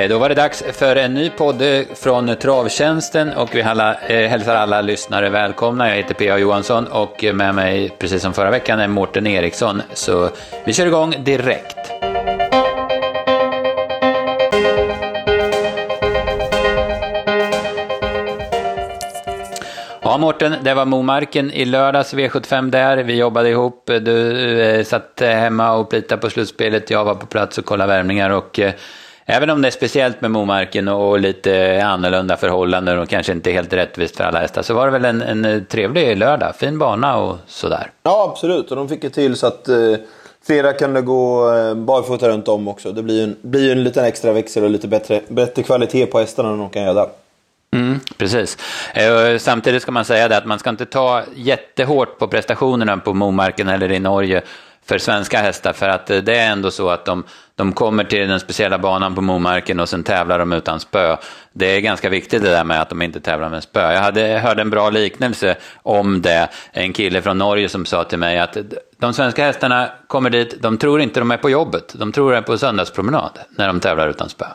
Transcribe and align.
Eh, 0.00 0.08
då 0.08 0.18
var 0.18 0.28
det 0.28 0.34
dags 0.34 0.64
för 0.72 0.96
en 0.96 1.14
ny 1.14 1.30
podd 1.30 1.62
eh, 1.62 1.82
från 1.94 2.36
Travtjänsten 2.36 3.32
och 3.32 3.54
vi 3.54 3.62
alla, 3.62 3.94
eh, 3.94 4.28
hälsar 4.28 4.54
alla 4.54 4.80
lyssnare 4.80 5.28
välkomna. 5.30 5.88
Jag 5.88 5.96
heter 5.96 6.14
P.A. 6.14 6.38
Johansson 6.38 6.86
och 6.86 7.24
med 7.34 7.54
mig, 7.54 7.90
precis 7.98 8.22
som 8.22 8.32
förra 8.32 8.50
veckan, 8.50 8.80
är 8.80 8.88
Mårten 8.88 9.26
Eriksson. 9.26 9.82
Så 9.94 10.30
vi 10.64 10.72
kör 10.72 10.86
igång 10.86 11.14
direkt. 11.18 11.79
Ja, 20.10 20.18
Mårten, 20.18 20.54
det 20.62 20.74
var 20.74 20.84
Momarken 20.84 21.50
i 21.50 21.64
lördags, 21.64 22.14
V75 22.14 22.70
där. 22.70 22.96
Vi 22.96 23.16
jobbade 23.16 23.48
ihop. 23.48 23.86
Du 23.86 24.60
eh, 24.60 24.84
satt 24.84 25.20
hemma 25.20 25.72
och 25.72 25.90
plitade 25.90 26.20
på 26.20 26.30
slutspelet. 26.30 26.90
Jag 26.90 27.04
var 27.04 27.14
på 27.14 27.26
plats 27.26 27.58
och 27.58 27.64
kollade 27.64 27.92
värmningar. 27.92 28.30
Och, 28.30 28.60
eh, 28.60 28.72
även 29.26 29.50
om 29.50 29.62
det 29.62 29.68
är 29.68 29.72
speciellt 29.72 30.20
med 30.20 30.30
Momarken 30.30 30.88
och 30.88 31.20
lite 31.20 31.82
annorlunda 31.84 32.36
förhållanden 32.36 32.98
och 32.98 33.08
kanske 33.08 33.32
inte 33.32 33.50
helt 33.50 33.72
rättvist 33.72 34.16
för 34.16 34.24
alla 34.24 34.40
hästar, 34.40 34.62
så 34.62 34.74
var 34.74 34.86
det 34.86 34.92
väl 34.92 35.04
en, 35.04 35.22
en 35.22 35.44
eh, 35.44 35.62
trevlig 35.62 36.16
lördag. 36.16 36.56
Fin 36.56 36.78
bana 36.78 37.18
och 37.18 37.36
sådär. 37.46 37.90
Ja, 38.02 38.30
absolut. 38.32 38.70
Och 38.70 38.76
de 38.76 38.88
fick 38.88 39.04
ju 39.04 39.10
till 39.10 39.36
så 39.36 39.46
att 39.46 39.68
eh, 39.68 39.76
flera 40.46 40.72
kunde 40.72 41.00
gå 41.00 41.54
eh, 41.54 41.74
barfota 41.74 42.28
runt 42.28 42.48
om 42.48 42.68
också. 42.68 42.92
Det 42.92 43.02
blir 43.02 43.16
ju 43.16 43.24
en, 43.24 43.36
blir 43.42 43.72
en 43.72 43.84
liten 43.84 44.04
extra 44.04 44.32
växel 44.32 44.64
och 44.64 44.70
lite 44.70 44.88
bättre, 44.88 45.20
bättre 45.28 45.62
kvalitet 45.62 46.06
på 46.06 46.18
hästarna 46.18 46.48
än 46.48 46.58
de 46.58 46.70
kan 46.70 46.82
göra. 46.82 47.06
Mm, 47.72 48.00
precis. 48.16 48.58
Eh, 48.94 49.38
samtidigt 49.38 49.82
ska 49.82 49.92
man 49.92 50.04
säga 50.04 50.28
det 50.28 50.36
att 50.36 50.46
man 50.46 50.58
ska 50.58 50.70
inte 50.70 50.86
ta 50.86 51.22
jättehårt 51.34 52.18
på 52.18 52.28
prestationerna 52.28 52.96
på 52.96 53.14
Momarken 53.14 53.68
eller 53.68 53.92
i 53.92 53.98
Norge 53.98 54.42
för 54.84 54.98
svenska 54.98 55.38
hästar 55.38 55.72
för 55.72 55.88
att 55.88 56.10
eh, 56.10 56.18
det 56.18 56.36
är 56.36 56.52
ändå 56.52 56.70
så 56.70 56.90
att 56.90 57.04
de, 57.04 57.24
de 57.54 57.72
kommer 57.72 58.04
till 58.04 58.28
den 58.28 58.40
speciella 58.40 58.78
banan 58.78 59.14
på 59.14 59.20
Momarken 59.20 59.80
och 59.80 59.88
sen 59.88 60.02
tävlar 60.02 60.38
de 60.38 60.52
utan 60.52 60.80
spö. 60.80 61.16
Det 61.52 61.66
är 61.66 61.80
ganska 61.80 62.08
viktigt 62.08 62.42
det 62.42 62.50
där 62.50 62.64
med 62.64 62.80
att 62.80 62.88
de 62.88 63.02
inte 63.02 63.20
tävlar 63.20 63.48
med 63.48 63.62
spö. 63.62 63.92
Jag 63.92 64.00
hade, 64.00 64.20
hörde 64.20 64.62
en 64.62 64.70
bra 64.70 64.90
liknelse 64.90 65.56
om 65.82 66.22
det. 66.22 66.48
En 66.72 66.92
kille 66.92 67.22
från 67.22 67.38
Norge 67.38 67.68
som 67.68 67.86
sa 67.86 68.04
till 68.04 68.18
mig 68.18 68.38
att 68.38 68.56
eh, 68.56 68.62
de 68.98 69.14
svenska 69.14 69.44
hästarna 69.44 69.90
kommer 70.06 70.30
dit, 70.30 70.62
de 70.62 70.78
tror 70.78 71.00
inte 71.00 71.20
de 71.20 71.30
är 71.30 71.36
på 71.36 71.50
jobbet, 71.50 71.94
de 71.94 72.12
tror 72.12 72.32
de 72.32 72.38
är 72.38 72.42
på 72.42 72.58
söndagspromenad 72.58 73.38
när 73.50 73.66
de 73.66 73.80
tävlar 73.80 74.08
utan 74.08 74.28
spö. 74.28 74.46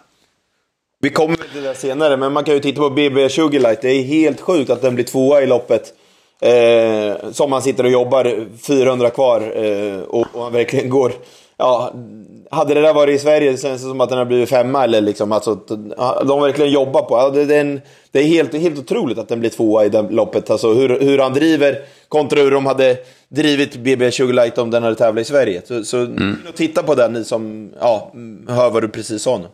Vi 1.06 1.12
kommer 1.12 1.36
till 1.36 1.64
det 1.64 1.76
senare, 1.76 2.18
men 2.18 2.34
man 2.34 2.44
kan 2.44 2.54
ju 2.54 2.60
titta 2.60 2.82
på 2.82 2.90
BB20 2.90 3.60
Light. 3.60 3.82
Det 3.82 3.90
är 3.90 4.04
helt 4.04 4.42
sjukt 4.42 4.70
att 4.70 4.82
den 4.82 4.96
blir 4.96 5.06
tvåa 5.06 5.42
i 5.42 5.48
loppet. 5.48 5.94
Eh, 6.42 7.32
som 7.32 7.52
han 7.52 7.62
sitter 7.62 7.84
och 7.84 7.92
jobbar 7.92 8.46
400 8.68 9.10
kvar 9.10 9.42
eh, 9.56 10.00
och, 10.00 10.28
och 10.34 10.44
han 10.44 10.54
verkligen 10.54 10.90
går... 10.90 11.12
Ja, 11.58 11.94
hade 12.52 12.74
det 12.74 12.82
där 12.82 12.94
varit 12.94 13.16
i 13.16 13.20
Sverige 13.20 13.58
känns 13.58 13.82
det 13.82 13.88
som 13.88 14.02
att 14.02 14.10
den 14.10 14.18
har 14.18 14.26
blivit 14.26 14.50
femma 14.50 14.84
eller 14.84 15.02
liksom. 15.02 15.32
Alltså, 15.32 15.56
de 16.26 16.42
verkligen 16.42 16.72
jobbar 16.72 17.02
på. 17.02 17.16
Ja, 17.16 17.30
det, 17.30 17.46
det, 17.46 17.56
är 17.56 17.62
en, 17.62 17.82
det 18.12 18.20
är 18.20 18.24
helt, 18.24 18.54
helt 18.54 18.80
otroligt 18.80 19.18
att 19.18 19.28
den 19.28 19.40
blir 19.40 19.50
tvåa 19.50 19.86
i 19.86 19.90
det 19.90 20.02
loppet. 20.02 20.50
Alltså 20.50 20.74
hur, 20.74 21.00
hur 21.00 21.18
han 21.18 21.34
driver 21.34 21.80
kontra 22.10 22.42
hur 22.42 22.52
de 22.52 22.66
hade 22.66 22.98
drivit 23.30 23.76
BB20 23.76 24.32
Light 24.32 24.58
om 24.58 24.72
den 24.72 24.84
hade 24.84 24.96
tävlat 24.96 25.22
i 25.22 25.26
Sverige. 25.26 25.62
Så, 25.66 25.84
så 25.84 25.98
mm. 25.98 26.38
titta 26.56 26.84
på 26.84 26.96
den 26.96 27.14
ni 27.14 27.24
som 27.24 27.72
ja, 27.80 28.12
hör 28.48 28.70
vad 28.70 28.84
du 28.84 28.90
precis 28.90 29.22
sa 29.22 29.38
nu. 29.38 29.48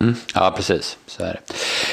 Mm, 0.00 0.14
ja, 0.34 0.52
precis. 0.56 0.98
Så 1.06 1.22
är 1.22 1.40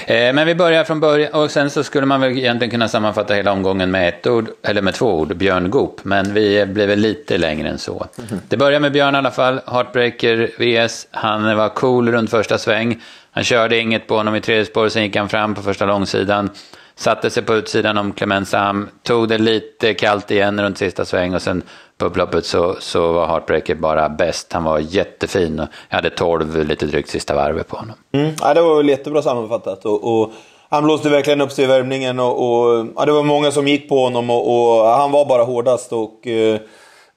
det. 0.07 0.27
Eh, 0.27 0.33
men 0.33 0.47
vi 0.47 0.55
börjar 0.55 0.83
från 0.83 0.99
början 0.99 1.33
och 1.33 1.51
sen 1.51 1.69
så 1.69 1.83
skulle 1.83 2.05
man 2.05 2.21
väl 2.21 2.37
egentligen 2.37 2.71
kunna 2.71 2.87
sammanfatta 2.87 3.33
hela 3.33 3.51
omgången 3.51 3.91
med 3.91 4.09
ett 4.09 4.27
ord, 4.27 4.49
eller 4.63 4.81
med 4.81 4.93
två 4.93 5.19
ord, 5.19 5.37
Björn 5.37 5.69
Goop. 5.69 5.99
Men 6.03 6.33
vi 6.33 6.65
blev 6.65 6.89
väl 6.89 6.99
lite 6.99 7.37
längre 7.37 7.69
än 7.69 7.77
så. 7.77 8.07
Mm. 8.29 8.41
Det 8.47 8.57
börjar 8.57 8.79
med 8.79 8.91
Björn 8.91 9.15
i 9.15 9.17
alla 9.17 9.31
fall, 9.31 9.61
Heartbreaker 9.67 10.51
VS. 10.57 11.07
Han 11.11 11.57
var 11.57 11.69
cool 11.69 12.11
runt 12.11 12.29
första 12.29 12.57
sväng. 12.57 13.01
Han 13.31 13.43
körde 13.43 13.77
inget 13.77 14.07
på 14.07 14.15
honom 14.15 14.35
i 14.35 14.41
tredje 14.41 14.65
spår, 14.65 14.89
sen 14.89 15.03
gick 15.03 15.15
han 15.15 15.29
fram 15.29 15.55
på 15.55 15.61
första 15.61 15.85
långsidan. 15.85 16.49
Satte 16.95 17.29
sig 17.29 17.43
på 17.43 17.55
utsidan 17.55 17.97
om 17.97 18.13
Clement 18.13 18.47
Sam, 18.47 18.89
tog 19.03 19.29
det 19.29 19.37
lite 19.37 19.93
kallt 19.93 20.31
igen 20.31 20.61
runt 20.61 20.77
sista 20.77 21.05
sväng 21.05 21.35
och 21.35 21.41
sen 21.41 21.63
upploppet 22.05 22.45
så, 22.45 22.75
så 22.79 23.11
var 23.13 23.27
Heartbreaker 23.27 23.75
bara 23.75 24.09
bäst. 24.09 24.53
Han 24.53 24.63
var 24.63 24.79
jättefin 24.79 25.59
och 25.59 25.67
jag 25.89 25.95
hade 25.95 26.09
12 26.09 26.65
lite 26.65 26.85
drygt 26.85 27.09
sista 27.09 27.35
varvet 27.35 27.67
på 27.67 27.77
honom. 27.77 27.95
Mm. 28.11 28.31
Ja, 28.41 28.53
det 28.53 28.61
var 28.61 28.77
väl 28.77 28.89
jättebra 28.89 29.21
sammanfattat. 29.21 29.85
Och, 29.85 30.21
och 30.21 30.31
han 30.69 30.83
blåste 30.83 31.09
verkligen 31.09 31.41
upp 31.41 31.51
sig 31.51 31.63
i 31.63 31.67
värmningen 31.67 32.19
och, 32.19 32.35
och 32.37 32.87
ja, 32.95 33.05
det 33.05 33.11
var 33.11 33.23
många 33.23 33.51
som 33.51 33.67
gick 33.67 33.89
på 33.89 34.03
honom 34.03 34.29
och, 34.29 34.47
och 34.47 34.85
han 34.87 35.11
var 35.11 35.25
bara 35.25 35.43
hårdast. 35.43 35.93
Och, 35.93 36.27
uh, 36.27 36.57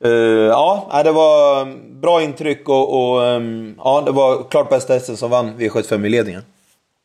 uh, 0.05 0.13
ja, 0.49 1.01
det 1.05 1.13
var 1.13 1.67
bra 2.01 2.23
intryck 2.23 2.69
och, 2.69 3.13
och 3.13 3.23
um, 3.23 3.75
ja, 3.85 4.03
det 4.07 4.13
var 4.13 4.43
klart 4.51 4.71
bästa 4.71 4.93
hästen 4.93 5.17
som 5.17 5.31
vann 5.31 5.59
V75 5.59 6.07
i 6.07 6.09
ledningen. 6.09 6.43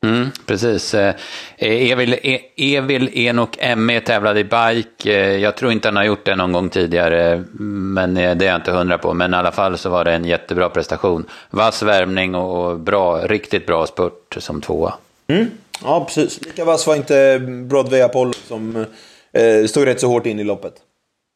Mm, 0.05 0.31
precis. 0.45 0.93
Eh, 0.93 1.15
Evil, 1.57 2.13
e, 2.13 2.39
Evil 2.55 3.09
Enok 3.13 3.57
ME 3.77 3.99
tävlade 3.99 4.39
i 4.39 4.43
bike. 4.43 5.13
Eh, 5.13 5.37
jag 5.37 5.57
tror 5.57 5.71
inte 5.71 5.87
han 5.87 5.95
har 5.95 6.03
gjort 6.03 6.25
det 6.25 6.35
någon 6.35 6.51
gång 6.51 6.69
tidigare, 6.69 7.43
men 7.51 8.17
eh, 8.17 8.35
det 8.35 8.45
är 8.45 8.49
jag 8.49 8.55
inte 8.55 8.71
hundra 8.71 8.97
på. 8.97 9.13
Men 9.13 9.33
i 9.33 9.37
alla 9.37 9.51
fall 9.51 9.77
så 9.77 9.89
var 9.89 10.05
det 10.05 10.13
en 10.13 10.25
jättebra 10.25 10.69
prestation. 10.69 11.25
Vass 11.49 11.83
värmning 11.83 12.35
och 12.35 12.79
bra, 12.79 13.27
riktigt 13.27 13.65
bra 13.65 13.87
spurt 13.87 14.37
som 14.39 14.61
tvåa. 14.61 14.93
Mm. 15.27 15.51
Ja, 15.83 16.05
precis. 16.05 16.41
Lika 16.41 16.65
vass 16.65 16.87
var 16.87 16.95
inte 16.95 17.39
Broadway 17.69 18.01
Apollo 18.01 18.33
som 18.47 18.85
eh, 19.31 19.65
stod 19.67 19.85
rätt 19.85 20.01
så 20.01 20.07
hårt 20.07 20.25
in 20.25 20.39
i 20.39 20.43
loppet. 20.43 20.73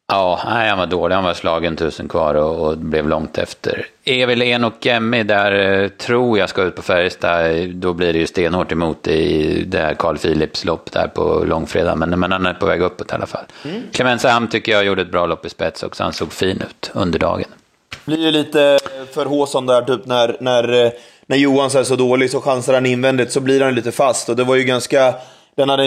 Ja, 0.08 0.40
nej, 0.46 0.68
han 0.68 0.78
var 0.78 0.86
dålig. 0.86 1.14
Han 1.14 1.24
var 1.24 1.34
slagen 1.34 1.76
tusen 1.76 2.08
kvar 2.08 2.34
och, 2.34 2.66
och 2.66 2.78
blev 2.78 3.08
långt 3.08 3.38
efter. 3.38 3.86
Evil 4.04 4.42
Enok 4.42 4.86
Emmy 4.86 5.22
där 5.22 5.82
eh, 5.82 5.88
tror 5.88 6.38
jag 6.38 6.48
ska 6.48 6.62
ut 6.62 6.76
på 6.76 6.82
Färjestad. 6.82 7.68
Då 7.74 7.92
blir 7.92 8.12
det 8.12 8.18
ju 8.18 8.26
stenhårt 8.26 8.72
emot 8.72 9.08
i 9.08 9.64
det 9.64 9.78
här 9.78 9.94
Carl 9.94 10.18
Philips 10.18 10.64
lopp 10.64 10.92
där 10.92 11.08
på 11.08 11.44
långfredag. 11.44 11.98
Men, 11.98 12.20
men 12.20 12.32
han 12.32 12.46
är 12.46 12.54
på 12.54 12.66
väg 12.66 12.80
uppåt 12.80 13.12
i 13.12 13.14
alla 13.14 13.26
fall. 13.26 13.44
Mm. 13.64 13.82
Clemens 13.92 14.24
Ham 14.24 14.48
tycker 14.48 14.72
jag 14.72 14.84
gjorde 14.84 15.02
ett 15.02 15.10
bra 15.10 15.26
lopp 15.26 15.46
i 15.46 15.48
spets 15.48 15.82
också. 15.82 16.02
Han 16.02 16.12
såg 16.12 16.32
fin 16.32 16.62
ut 16.70 16.90
under 16.94 17.18
dagen. 17.18 17.48
Blir 18.04 18.18
ju 18.18 18.30
lite 18.30 18.78
för 19.12 19.26
Håsson 19.26 19.66
där, 19.66 19.82
typ 19.82 20.06
när, 20.06 20.36
när, 20.40 20.84
eh, 20.84 20.90
när 21.26 21.36
Johan 21.36 21.66
är 21.66 21.84
så 21.84 21.96
dålig 21.96 22.30
så 22.30 22.40
chansar 22.40 22.74
han 22.74 22.86
invändigt 22.86 23.32
så 23.32 23.40
blir 23.40 23.60
han 23.60 23.74
lite 23.74 23.92
fast. 23.92 24.28
Och 24.28 24.36
det 24.36 24.44
var 24.44 24.56
ju 24.56 24.64
ganska 24.64 25.14
den 25.56 25.68
hade 25.68 25.86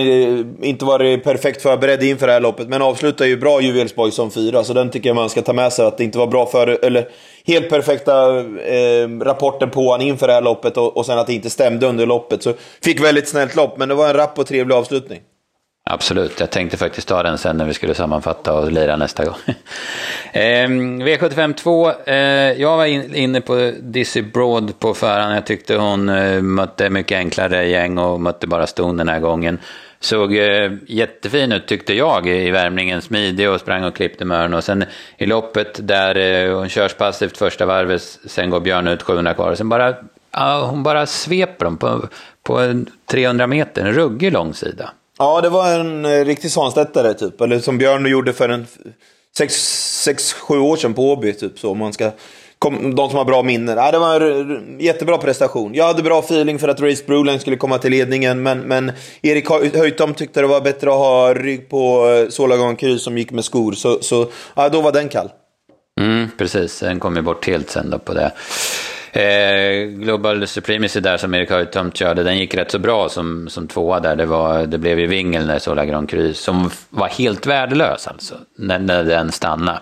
inte 0.61 0.85
varit 0.85 1.23
perfekt 1.23 1.61
förberedd 1.61 2.03
inför 2.03 2.27
det 2.27 2.33
här 2.33 2.39
loppet, 2.39 2.67
men 2.67 2.81
avslutar 2.81 3.25
ju 3.25 3.37
bra 3.37 3.61
Juvelsborg 3.61 4.11
som 4.11 4.31
fyra, 4.31 4.63
så 4.63 4.73
den 4.73 4.89
tycker 4.89 5.09
jag 5.09 5.15
man 5.15 5.29
ska 5.29 5.41
ta 5.41 5.53
med 5.53 5.73
sig. 5.73 5.85
Att 5.85 5.97
det 5.97 6.03
inte 6.03 6.17
var 6.17 6.27
bra 6.27 6.45
för, 6.45 6.85
eller 6.85 7.09
helt 7.45 7.69
perfekta 7.69 8.39
eh, 8.39 9.09
rapporter 9.21 9.67
på 9.67 9.91
han 9.91 10.01
inför 10.01 10.27
det 10.27 10.33
här 10.33 10.41
loppet 10.41 10.77
och, 10.77 10.97
och 10.97 11.05
sen 11.05 11.19
att 11.19 11.27
det 11.27 11.33
inte 11.33 11.49
stämde 11.49 11.87
under 11.87 12.05
loppet. 12.05 12.43
Så 12.43 12.53
fick 12.83 13.03
väldigt 13.03 13.29
snällt 13.29 13.55
lopp, 13.55 13.77
men 13.77 13.89
det 13.89 13.95
var 13.95 14.09
en 14.09 14.13
rapp 14.13 14.39
och 14.39 14.47
trevlig 14.47 14.75
avslutning. 14.75 15.19
Absolut, 15.91 16.39
jag 16.39 16.49
tänkte 16.49 16.77
faktiskt 16.77 17.07
ta 17.07 17.23
den 17.23 17.37
sen 17.37 17.57
när 17.57 17.65
vi 17.65 17.73
skulle 17.73 17.93
sammanfatta 17.93 18.53
och 18.53 18.71
lira 18.71 18.95
nästa 18.95 19.25
gång. 19.25 19.35
Ehm, 20.33 21.01
V75 21.01 21.53
2, 21.53 21.91
eh, 22.05 22.15
jag 22.61 22.77
var 22.77 22.85
in, 22.85 23.15
inne 23.15 23.41
på 23.41 23.71
Dizzy 23.79 24.21
Broad 24.21 24.79
på 24.79 24.93
förhand. 24.93 25.35
Jag 25.35 25.45
tyckte 25.45 25.75
hon 25.75 26.09
eh, 26.09 26.41
mötte 26.41 26.89
mycket 26.89 27.17
enklare 27.17 27.67
gäng 27.67 27.97
och 27.97 28.21
mötte 28.21 28.47
bara 28.47 28.67
ston 28.67 28.97
den 28.97 29.09
här 29.09 29.19
gången. 29.19 29.59
Såg 29.99 30.35
eh, 30.35 30.71
jättefin 30.87 31.51
ut 31.51 31.67
tyckte 31.67 31.93
jag 31.93 32.27
i 32.27 32.51
värmningen, 32.51 33.01
smidig 33.01 33.49
och 33.49 33.59
sprang 33.59 33.83
och 33.83 33.95
klippte 33.95 34.25
med 34.25 34.53
Och 34.53 34.63
sen 34.63 34.85
i 35.17 35.25
loppet 35.25 35.87
där 35.87 36.15
eh, 36.17 36.57
hon 36.57 36.69
körs 36.69 36.93
passivt 36.93 37.37
första 37.37 37.65
varvet, 37.65 38.01
sen 38.25 38.49
går 38.49 38.59
Björn 38.59 38.87
ut 38.87 39.03
700 39.03 39.33
kvar. 39.33 39.51
Och 39.51 39.57
sen 39.57 39.69
bara, 39.69 39.95
ah, 40.31 40.61
hon 40.65 40.83
bara 40.83 41.05
sveper 41.05 41.65
dem 41.65 41.77
på, 41.77 42.07
på 42.43 42.83
300 43.05 43.47
meter, 43.47 43.85
en 43.85 43.93
ruggig 43.93 44.31
långsida. 44.31 44.91
Ja, 45.19 45.41
det 45.41 45.49
var 45.49 45.71
en 45.71 46.05
eh, 46.05 46.25
riktig 46.25 46.51
Svanstedtare, 46.51 47.13
typ. 47.13 47.41
Eller 47.41 47.59
som 47.59 47.77
Björn 47.77 48.05
gjorde 48.05 48.33
för 48.33 48.49
en 48.49 48.67
6-7 49.39 50.57
år 50.57 50.75
sedan 50.75 50.93
på 50.93 51.11
Åby. 51.11 51.33
Typ, 51.33 51.59
så, 51.59 51.73
man 51.73 51.93
ska, 51.93 52.11
kom, 52.59 52.95
de 52.95 53.09
som 53.09 53.17
har 53.17 53.25
bra 53.25 53.43
minnen. 53.43 53.77
Ja, 53.77 53.91
det 53.91 53.99
var 53.99 54.21
en 54.21 54.79
jättebra 54.79 55.17
prestation. 55.17 55.73
Jag 55.73 55.85
hade 55.85 56.03
bra 56.03 56.19
feeling 56.19 56.59
för 56.59 56.67
att 56.67 56.81
Race 56.81 57.03
Brulin 57.07 57.39
skulle 57.39 57.55
komma 57.55 57.77
till 57.77 57.91
ledningen. 57.91 58.43
Men, 58.43 58.59
men 58.59 58.91
Erik 59.21 59.49
Höjtom 59.75 60.13
tyckte 60.13 60.41
det 60.41 60.47
var 60.47 60.61
bättre 60.61 60.89
att 60.89 60.97
ha 60.97 61.33
rygg 61.33 61.69
på 61.69 62.09
eh, 62.09 62.29
Solagon 62.29 62.75
Kry 62.75 62.97
som 62.97 63.17
gick 63.17 63.31
med 63.31 63.45
skor. 63.45 63.71
Så, 63.71 64.01
så 64.01 64.27
ja, 64.55 64.69
då 64.69 64.81
var 64.81 64.91
den 64.91 65.09
kall. 65.09 65.29
Mm, 65.99 66.27
precis, 66.37 66.79
den 66.79 66.99
kom 66.99 67.15
ju 67.15 67.21
bort 67.21 67.47
helt 67.47 67.69
sen 67.69 67.89
då 67.89 67.99
på 67.99 68.13
det. 68.13 68.31
Eh, 69.11 69.87
Global 69.87 70.47
Supremacy 70.47 70.99
där 70.99 71.17
som 71.17 71.33
Erik 71.33 71.49
Höjtomt 71.49 71.97
körde, 71.97 72.23
den 72.23 72.37
gick 72.37 72.55
rätt 72.55 72.71
så 72.71 72.79
bra 72.79 73.09
som, 73.09 73.49
som 73.49 73.67
tvåa 73.67 73.99
där. 73.99 74.15
Det, 74.15 74.25
var, 74.25 74.65
det 74.65 74.77
blev 74.77 74.99
ju 74.99 75.07
vingel 75.07 75.47
när 75.47 75.59
Sola 75.59 75.85
Grand 75.85 76.09
Cru, 76.09 76.33
som 76.33 76.71
var 76.89 77.07
helt 77.07 77.45
värdelös 77.45 78.07
alltså, 78.07 78.35
när, 78.57 78.79
när 78.79 79.03
den 79.03 79.31
stannade. 79.31 79.79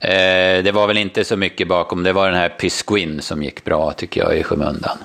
Eh, 0.00 0.64
det 0.64 0.72
var 0.74 0.86
väl 0.86 0.98
inte 0.98 1.24
så 1.24 1.36
mycket 1.36 1.68
bakom, 1.68 2.02
det 2.02 2.12
var 2.12 2.26
den 2.26 2.40
här 2.40 2.48
Pisquin 2.48 3.22
som 3.22 3.42
gick 3.42 3.64
bra 3.64 3.92
tycker 3.92 4.20
jag 4.20 4.38
i 4.38 4.42
skymundan. 4.42 4.98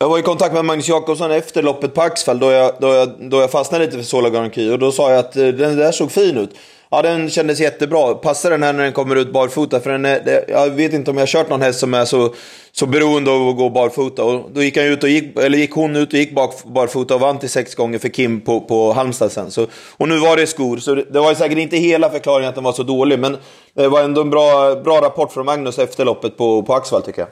Jag 0.00 0.08
var 0.08 0.18
i 0.18 0.22
kontakt 0.22 0.54
med 0.54 0.64
Magnus 0.64 0.88
Jakobsson 0.88 1.30
efter 1.30 1.62
loppet 1.62 1.94
på 1.94 2.02
Axfall 2.02 2.38
då 2.38 2.50
jag, 2.50 2.72
då 2.80 2.94
jag, 2.94 3.30
då 3.30 3.40
jag 3.40 3.50
fastnade 3.50 3.84
lite 3.84 3.96
för 3.96 4.04
Sola 4.04 4.48
Prix, 4.48 4.72
och 4.72 4.78
då 4.78 4.92
sa 4.92 5.10
jag 5.10 5.18
att 5.18 5.36
eh, 5.36 5.46
den 5.46 5.76
där 5.76 5.92
såg 5.92 6.12
fin 6.12 6.36
ut. 6.36 6.50
Ja, 6.90 7.02
den 7.02 7.30
kändes 7.30 7.60
jättebra. 7.60 8.14
Passar 8.14 8.50
den 8.50 8.62
här 8.62 8.72
när 8.72 8.82
den 8.82 8.92
kommer 8.92 9.16
ut 9.16 9.32
barfota? 9.32 9.80
För 9.80 9.90
den 9.90 10.04
är, 10.04 10.20
det, 10.24 10.44
jag 10.48 10.70
vet 10.70 10.92
inte 10.92 11.10
om 11.10 11.16
jag 11.16 11.22
har 11.22 11.26
kört 11.26 11.48
någon 11.50 11.62
häst 11.62 11.80
som 11.80 11.94
är 11.94 12.04
så, 12.04 12.34
så 12.72 12.86
beroende 12.86 13.30
av 13.30 13.48
att 13.48 13.56
gå 13.56 13.70
barfota. 13.70 14.24
Och 14.24 14.50
då 14.52 14.62
gick, 14.62 14.76
han 14.76 14.86
ut 14.86 15.02
och 15.02 15.08
gick, 15.08 15.38
eller 15.38 15.58
gick 15.58 15.72
hon 15.72 15.96
ut 15.96 16.12
och 16.12 16.18
gick 16.18 16.34
bak, 16.34 16.64
barfota 16.64 17.14
och 17.14 17.20
vann 17.20 17.38
till 17.38 17.50
sex 17.50 17.74
gånger 17.74 17.98
för 17.98 18.08
Kim 18.08 18.40
på, 18.40 18.60
på 18.60 18.92
Halmstad 18.92 19.32
sen. 19.32 19.50
Så, 19.50 19.66
och 19.96 20.08
nu 20.08 20.18
var 20.18 20.36
det 20.36 20.46
skor, 20.46 20.78
så 20.78 20.94
det, 20.94 21.04
det 21.10 21.20
var 21.20 21.34
säkert 21.34 21.58
inte 21.58 21.76
hela 21.76 22.10
förklaringen 22.10 22.48
att 22.48 22.54
den 22.54 22.64
var 22.64 22.72
så 22.72 22.82
dålig. 22.82 23.18
Men 23.18 23.36
det 23.74 23.88
var 23.88 24.02
ändå 24.02 24.20
en 24.20 24.30
bra, 24.30 24.74
bra 24.74 25.00
rapport 25.00 25.32
från 25.32 25.46
Magnus 25.46 25.78
efter 25.78 26.04
loppet 26.04 26.36
på, 26.36 26.62
på 26.62 26.74
Axvall 26.74 27.02
tycker 27.02 27.20
jag. 27.20 27.28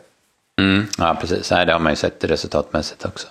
Mm, 0.61 0.87
ja, 0.99 1.17
precis. 1.21 1.51
Nej, 1.51 1.67
det 1.67 1.73
har 1.73 1.81
man 1.81 1.93
ju 1.93 1.97
sett 1.97 2.25
resultatmässigt 2.25 3.05
också. 3.05 3.27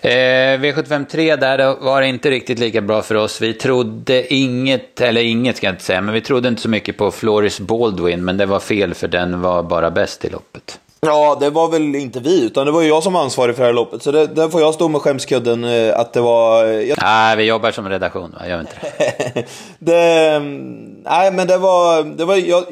Eh, 0.00 0.60
V753 0.60 1.36
där 1.36 1.84
var 1.84 2.00
det 2.00 2.06
inte 2.06 2.30
riktigt 2.30 2.58
lika 2.58 2.80
bra 2.80 3.02
för 3.02 3.14
oss. 3.14 3.42
Vi 3.42 3.54
trodde 3.54 4.34
inget, 4.34 5.00
eller 5.00 5.20
inget 5.20 5.56
ska 5.56 5.66
jag 5.66 5.74
inte 5.74 5.84
säga, 5.84 6.00
men 6.00 6.14
vi 6.14 6.20
trodde 6.20 6.48
inte 6.48 6.62
så 6.62 6.68
mycket 6.68 6.96
på 6.96 7.10
Floris 7.10 7.60
Baldwin, 7.60 8.24
men 8.24 8.36
det 8.36 8.46
var 8.46 8.60
fel 8.60 8.94
för 8.94 9.08
den 9.08 9.40
var 9.40 9.62
bara 9.62 9.90
bäst 9.90 10.24
i 10.24 10.30
loppet. 10.30 10.78
Ja, 11.00 11.36
det 11.40 11.50
var 11.50 11.68
väl 11.68 11.94
inte 11.94 12.20
vi, 12.20 12.44
utan 12.46 12.66
det 12.66 12.72
var 12.72 12.82
ju 12.82 12.88
jag 12.88 13.02
som 13.02 13.12
var 13.12 13.22
ansvarig 13.22 13.56
för 13.56 13.62
det 13.62 13.68
här 13.68 13.74
loppet. 13.74 14.02
Så 14.02 14.12
det, 14.12 14.26
där 14.26 14.48
får 14.48 14.60
jag 14.60 14.74
stå 14.74 14.88
med 14.88 15.00
skämskudden 15.00 15.64
eh, 15.64 16.00
att 16.00 16.12
det 16.12 16.20
var... 16.20 16.64
Eh, 16.64 16.80
jag... 16.80 16.98
Nej, 17.02 17.36
vi 17.36 17.44
jobbar 17.44 17.70
som 17.70 17.88
redaktion, 17.88 18.34
va? 18.40 18.48
Gör 18.48 18.60
inte 18.60 18.76
det? 18.80 19.44
det? 19.78 20.30
Mm, 20.30 21.02
nej, 21.04 21.32
men 21.32 21.46
det 21.46 21.58
var... 21.58 22.02
Det 22.02 22.24
var 22.24 22.36
jag, 22.36 22.64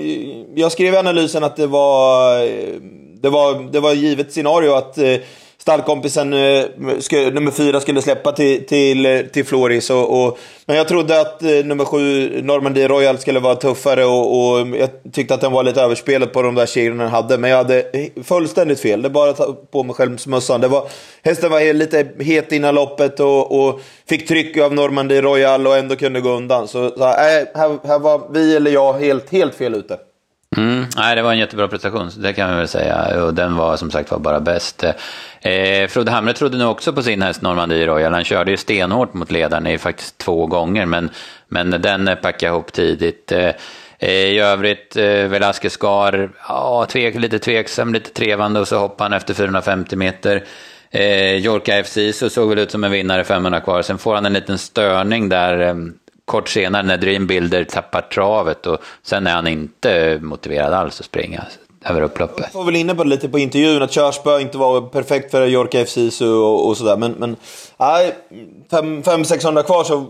jag 0.55 0.73
skrev 0.73 0.95
i 0.95 0.97
analysen 0.97 1.45
att 1.45 1.57
det 1.57 1.67
var... 1.67 2.43
Det 3.23 3.31
var, 3.31 3.73
det 3.73 3.81
var 3.81 3.93
givet 3.93 4.33
scenario 4.33 4.73
att 4.73 4.99
eh, 4.99 5.17
stallkompisen 5.63 6.33
eh, 6.33 6.65
nummer 7.33 7.51
fyra 7.51 7.81
skulle 7.81 8.03
släppa 8.03 8.33
till, 8.33 8.67
till, 8.67 9.07
eh, 9.07 9.21
till 9.21 9.45
Floris. 9.45 9.91
Och, 9.91 10.25
och, 10.25 10.39
men 10.67 10.77
jag 10.77 10.89
trodde 10.89 11.21
att 11.21 11.43
eh, 11.43 11.49
nummer 11.49 11.85
sju, 11.85 12.43
Normandie 12.43 12.89
Royal, 12.89 13.19
skulle 13.19 13.41
vara 13.41 13.55
tuffare 13.55 14.05
och, 14.05 14.39
och 14.39 14.69
jag 14.69 14.89
tyckte 15.13 15.35
att 15.35 15.41
den 15.41 15.53
var 15.53 15.63
lite 15.63 15.81
överspelad 15.81 16.33
på 16.33 16.43
de 16.43 16.55
där 16.55 16.67
kedjorna 16.67 17.03
den 17.03 17.13
hade. 17.13 17.39
Men 17.39 17.51
jag 17.51 17.57
hade 17.57 17.85
fullständigt 18.25 18.81
fel. 18.81 19.03
Det 19.03 19.09
är 19.09 19.11
bara 19.11 19.31
att 19.31 19.37
ta 19.37 19.57
på 19.71 19.83
mig 19.83 19.95
själv. 19.95 20.19
Det 20.61 20.69
var, 20.69 20.89
hästen 21.23 21.51
var 21.51 21.73
lite 21.73 22.09
het 22.19 22.53
innan 22.53 22.75
loppet 22.75 23.21
och, 23.21 23.65
och 23.65 23.81
fick 24.09 24.29
tryck 24.29 24.57
av 24.57 24.75
Normandie 24.75 25.23
Royal 25.23 25.67
och 25.67 25.77
ändå 25.77 25.97
kunde 25.97 26.21
gå 26.21 26.31
undan. 26.31 26.69
Så, 26.69 26.91
så 26.91 27.05
äh, 27.05 27.11
här, 27.55 27.87
här 27.87 27.99
var 27.99 28.23
vi 28.33 28.57
eller 28.57 28.71
jag 28.71 28.93
helt, 28.93 29.33
helt 29.33 29.55
fel 29.55 29.75
ute. 29.75 29.99
Mm, 30.57 30.87
nej, 30.97 31.17
det 31.17 31.23
var 31.23 31.33
en 31.33 31.39
jättebra 31.39 31.69
prestation, 31.69 32.11
det 32.17 32.33
kan 32.33 32.51
vi 32.51 32.57
väl 32.57 32.69
säga. 32.69 33.25
Och 33.25 33.35
den 33.35 33.57
var 33.57 33.77
som 33.77 33.91
sagt 33.91 34.11
var 34.11 34.19
bara 34.19 34.41
bäst. 34.41 34.85
Eh, 35.41 35.89
Frode 35.89 36.11
Hamre 36.11 36.33
trodde 36.33 36.59
nog 36.59 36.71
också 36.71 36.93
på 36.93 37.03
sin 37.03 37.23
häst 37.23 37.43
Normandie 37.43 37.87
Royal. 37.87 38.13
Han 38.13 38.25
körde 38.25 38.51
ju 38.51 38.57
stenhårt 38.57 39.15
mot 39.15 39.31
ledaren 39.31 39.67
i 39.67 39.79
faktiskt 39.79 40.19
två 40.19 40.47
gånger, 40.47 40.87
men, 40.87 41.11
men 41.49 41.71
den 41.71 42.11
packade 42.23 42.53
ihop 42.53 42.73
tidigt. 42.73 43.33
Eh, 43.33 43.51
eh, 43.99 44.11
I 44.11 44.39
övrigt, 44.39 44.97
eh, 44.97 45.05
Velasquez 45.05 45.77
Gar, 45.77 46.31
ja, 46.49 46.87
tvek, 46.89 47.15
lite 47.15 47.39
tveksam, 47.39 47.93
lite 47.93 48.11
trevande 48.11 48.61
och 48.61 48.69
så 48.69 48.79
hoppade 48.79 49.05
han 49.05 49.13
efter 49.13 49.35
450 49.35 49.97
meter. 49.97 50.45
Eh, 50.91 51.37
Jorka 51.37 51.85
FC 51.85 51.99
så 52.15 52.31
såg 52.31 52.49
väl 52.49 52.59
ut 52.59 52.71
som 52.71 52.85
en 52.85 52.91
vinnare 52.91 53.25
500 53.25 53.61
kvar. 53.61 53.83
Sen 53.83 53.99
får 53.99 54.15
han 54.15 54.27
en 54.27 54.33
liten 54.33 54.59
störning 54.59 55.29
där 55.29 55.61
eh, 55.61 55.75
kort 56.25 56.49
senare 56.49 56.83
när 56.83 56.97
Dreambuilder 56.97 57.65
tappar 57.65 58.01
travet 58.01 58.67
och 58.67 58.79
sen 59.03 59.27
är 59.27 59.35
han 59.35 59.47
inte 59.47 60.19
motiverad 60.23 60.75
alls 60.75 61.01
att 61.01 61.07
springa 61.07 61.45
över 61.85 62.01
upploppet. 62.03 62.47
Jag 62.53 62.59
var 62.59 62.65
väl 62.65 62.77
inne 62.77 62.95
på 62.95 63.05
det 63.05 63.11
lite 63.11 63.29
på 63.29 63.39
intervjun 63.39 63.83
att 63.83 63.91
körspö 63.91 64.41
inte 64.41 64.59
var 64.59 64.81
perfekt 64.81 65.31
för 65.31 65.47
Jorka 65.47 65.85
FC 65.85 66.21
och, 66.21 66.69
och 66.69 66.77
sådär. 66.77 66.97
Men, 66.97 67.13
men 67.13 67.37
nej, 67.77 68.15
500-600 68.71 69.63
kvar 69.63 69.85
så 69.85 70.07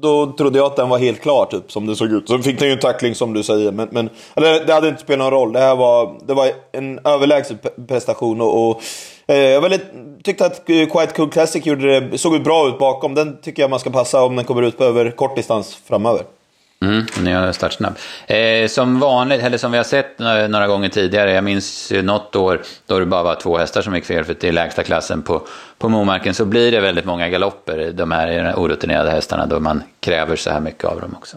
då 0.00 0.32
trodde 0.32 0.58
jag 0.58 0.66
att 0.66 0.76
den 0.76 0.88
var 0.88 0.98
helt 0.98 1.20
klar 1.20 1.46
typ 1.46 1.72
som 1.72 1.86
det 1.86 1.96
såg 1.96 2.12
ut. 2.12 2.28
Så 2.28 2.38
fick 2.38 2.58
den 2.58 2.68
ju 2.68 2.74
en 2.74 2.80
tackling 2.80 3.14
som 3.14 3.32
du 3.32 3.42
säger. 3.42 3.72
Men, 3.72 3.88
men 3.90 4.10
eller, 4.34 4.64
det 4.64 4.72
hade 4.72 4.88
inte 4.88 5.00
spelat 5.00 5.18
någon 5.18 5.30
roll. 5.30 5.52
Det 5.52 5.60
här 5.60 5.76
var, 5.76 6.14
det 6.26 6.34
var 6.34 6.50
en 6.72 6.98
överlägsen 7.04 7.58
prestation. 7.88 8.40
och, 8.40 8.70
och 8.70 8.82
Eh, 9.26 9.36
jag 9.36 9.60
väldigt, 9.60 9.84
tyckte 10.24 10.46
att 10.46 10.70
eh, 10.70 10.86
Quiet 10.86 11.16
Cool 11.16 11.30
Classic 11.30 11.66
gjorde 11.66 12.00
det, 12.00 12.18
såg 12.18 12.42
bra 12.42 12.68
ut 12.68 12.78
bakom. 12.78 13.14
Den 13.14 13.40
tycker 13.40 13.62
jag 13.62 13.70
man 13.70 13.80
ska 13.80 13.90
passa 13.90 14.22
om 14.22 14.36
den 14.36 14.44
kommer 14.44 14.62
ut 14.62 14.78
på 14.78 14.84
över 14.84 15.10
kort 15.10 15.36
distans 15.36 15.78
framöver. 15.86 16.22
Mm, 16.82 17.06
den 17.16 17.26
är 17.26 17.52
startsnabb. 17.52 17.94
Eh, 18.26 18.68
som 18.68 19.00
vanligt, 19.00 19.42
eller 19.42 19.58
som 19.58 19.70
vi 19.72 19.76
har 19.76 19.84
sett 19.84 20.18
några 20.18 20.66
gånger 20.66 20.88
tidigare, 20.88 21.32
jag 21.32 21.44
minns 21.44 21.92
något 22.02 22.36
år 22.36 22.62
då 22.86 22.98
det 22.98 23.06
bara 23.06 23.22
var 23.22 23.34
två 23.34 23.58
hästar 23.58 23.82
som 23.82 23.94
gick 23.94 24.04
fel 24.04 24.24
för 24.24 24.34
till 24.34 24.54
lägsta 24.54 24.82
klassen 24.82 25.22
på, 25.22 25.46
på 25.78 25.88
Momarken, 25.88 26.34
så 26.34 26.44
blir 26.44 26.72
det 26.72 26.80
väldigt 26.80 27.04
många 27.04 27.28
galopper, 27.28 27.92
de 27.92 28.10
här 28.10 28.54
orutinerade 28.56 29.10
hästarna, 29.10 29.46
då 29.46 29.60
man 29.60 29.82
kräver 30.00 30.36
så 30.36 30.50
här 30.50 30.60
mycket 30.60 30.84
av 30.84 31.00
dem 31.00 31.14
också. 31.18 31.36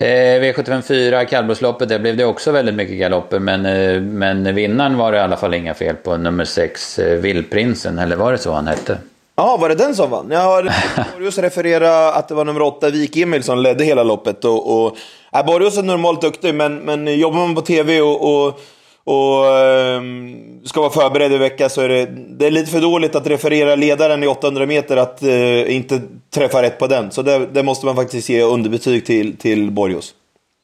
Eh, 0.00 0.40
V754, 0.40 1.24
kallblodsloppet, 1.24 1.88
där 1.88 1.98
blev 1.98 2.16
det 2.16 2.24
också 2.24 2.52
väldigt 2.52 2.74
mycket 2.74 2.98
galopper, 2.98 3.38
men, 3.38 3.66
eh, 3.66 4.00
men 4.00 4.54
vinnaren 4.54 4.96
var 4.96 5.12
det 5.12 5.18
i 5.18 5.20
alla 5.20 5.36
fall 5.36 5.54
inga 5.54 5.74
fel 5.74 5.96
på, 5.96 6.16
nummer 6.16 6.44
6, 6.44 6.98
eh, 6.98 7.18
Villprinsen, 7.18 7.98
eller 7.98 8.16
var 8.16 8.32
det 8.32 8.38
så 8.38 8.52
han 8.52 8.66
hette? 8.66 8.98
Ja, 9.36 9.56
var 9.56 9.68
det 9.68 9.74
den 9.74 9.94
som 9.94 10.10
vann? 10.10 10.30
Jag 10.30 10.40
har 10.40 10.62
Borgos 11.14 11.38
referera 11.38 12.12
att 12.12 12.28
det 12.28 12.34
var 12.34 12.44
nummer 12.44 12.62
8, 12.62 12.90
Vik 12.90 13.16
Emil, 13.16 13.42
som 13.42 13.58
ledde 13.58 13.84
hela 13.84 14.02
loppet. 14.02 14.44
Och, 14.44 14.86
och, 14.86 14.96
äh, 15.32 15.46
Borgos 15.46 15.78
är 15.78 15.82
normalt 15.82 16.20
duktig, 16.20 16.54
men, 16.54 16.78
men 16.78 17.18
jobbar 17.18 17.38
man 17.38 17.54
på 17.54 17.60
tv 17.60 18.00
och, 18.00 18.46
och 18.46 18.60
och 19.08 19.58
ehm, 19.58 20.36
ska 20.64 20.80
vara 20.80 20.90
förberedd 20.90 21.32
i 21.32 21.38
vecka 21.38 21.68
så 21.68 21.80
är 21.80 21.88
det, 21.88 22.06
det 22.38 22.46
är 22.46 22.50
lite 22.50 22.70
för 22.70 22.80
dåligt 22.80 23.14
att 23.14 23.26
referera 23.26 23.74
ledaren 23.74 24.22
i 24.22 24.26
800 24.26 24.66
meter 24.66 24.96
att 24.96 25.22
eh, 25.22 25.74
inte 25.76 26.02
träffa 26.34 26.62
rätt 26.62 26.78
på 26.78 26.86
den. 26.86 27.10
Så 27.10 27.22
det, 27.22 27.46
det, 27.52 27.62
måste 27.62 27.86
man 27.86 27.96
faktiskt 27.96 28.28
ge 28.28 28.42
underbetyg 28.42 29.06
till, 29.06 29.36
till 29.36 29.70
Borgos. 29.70 30.14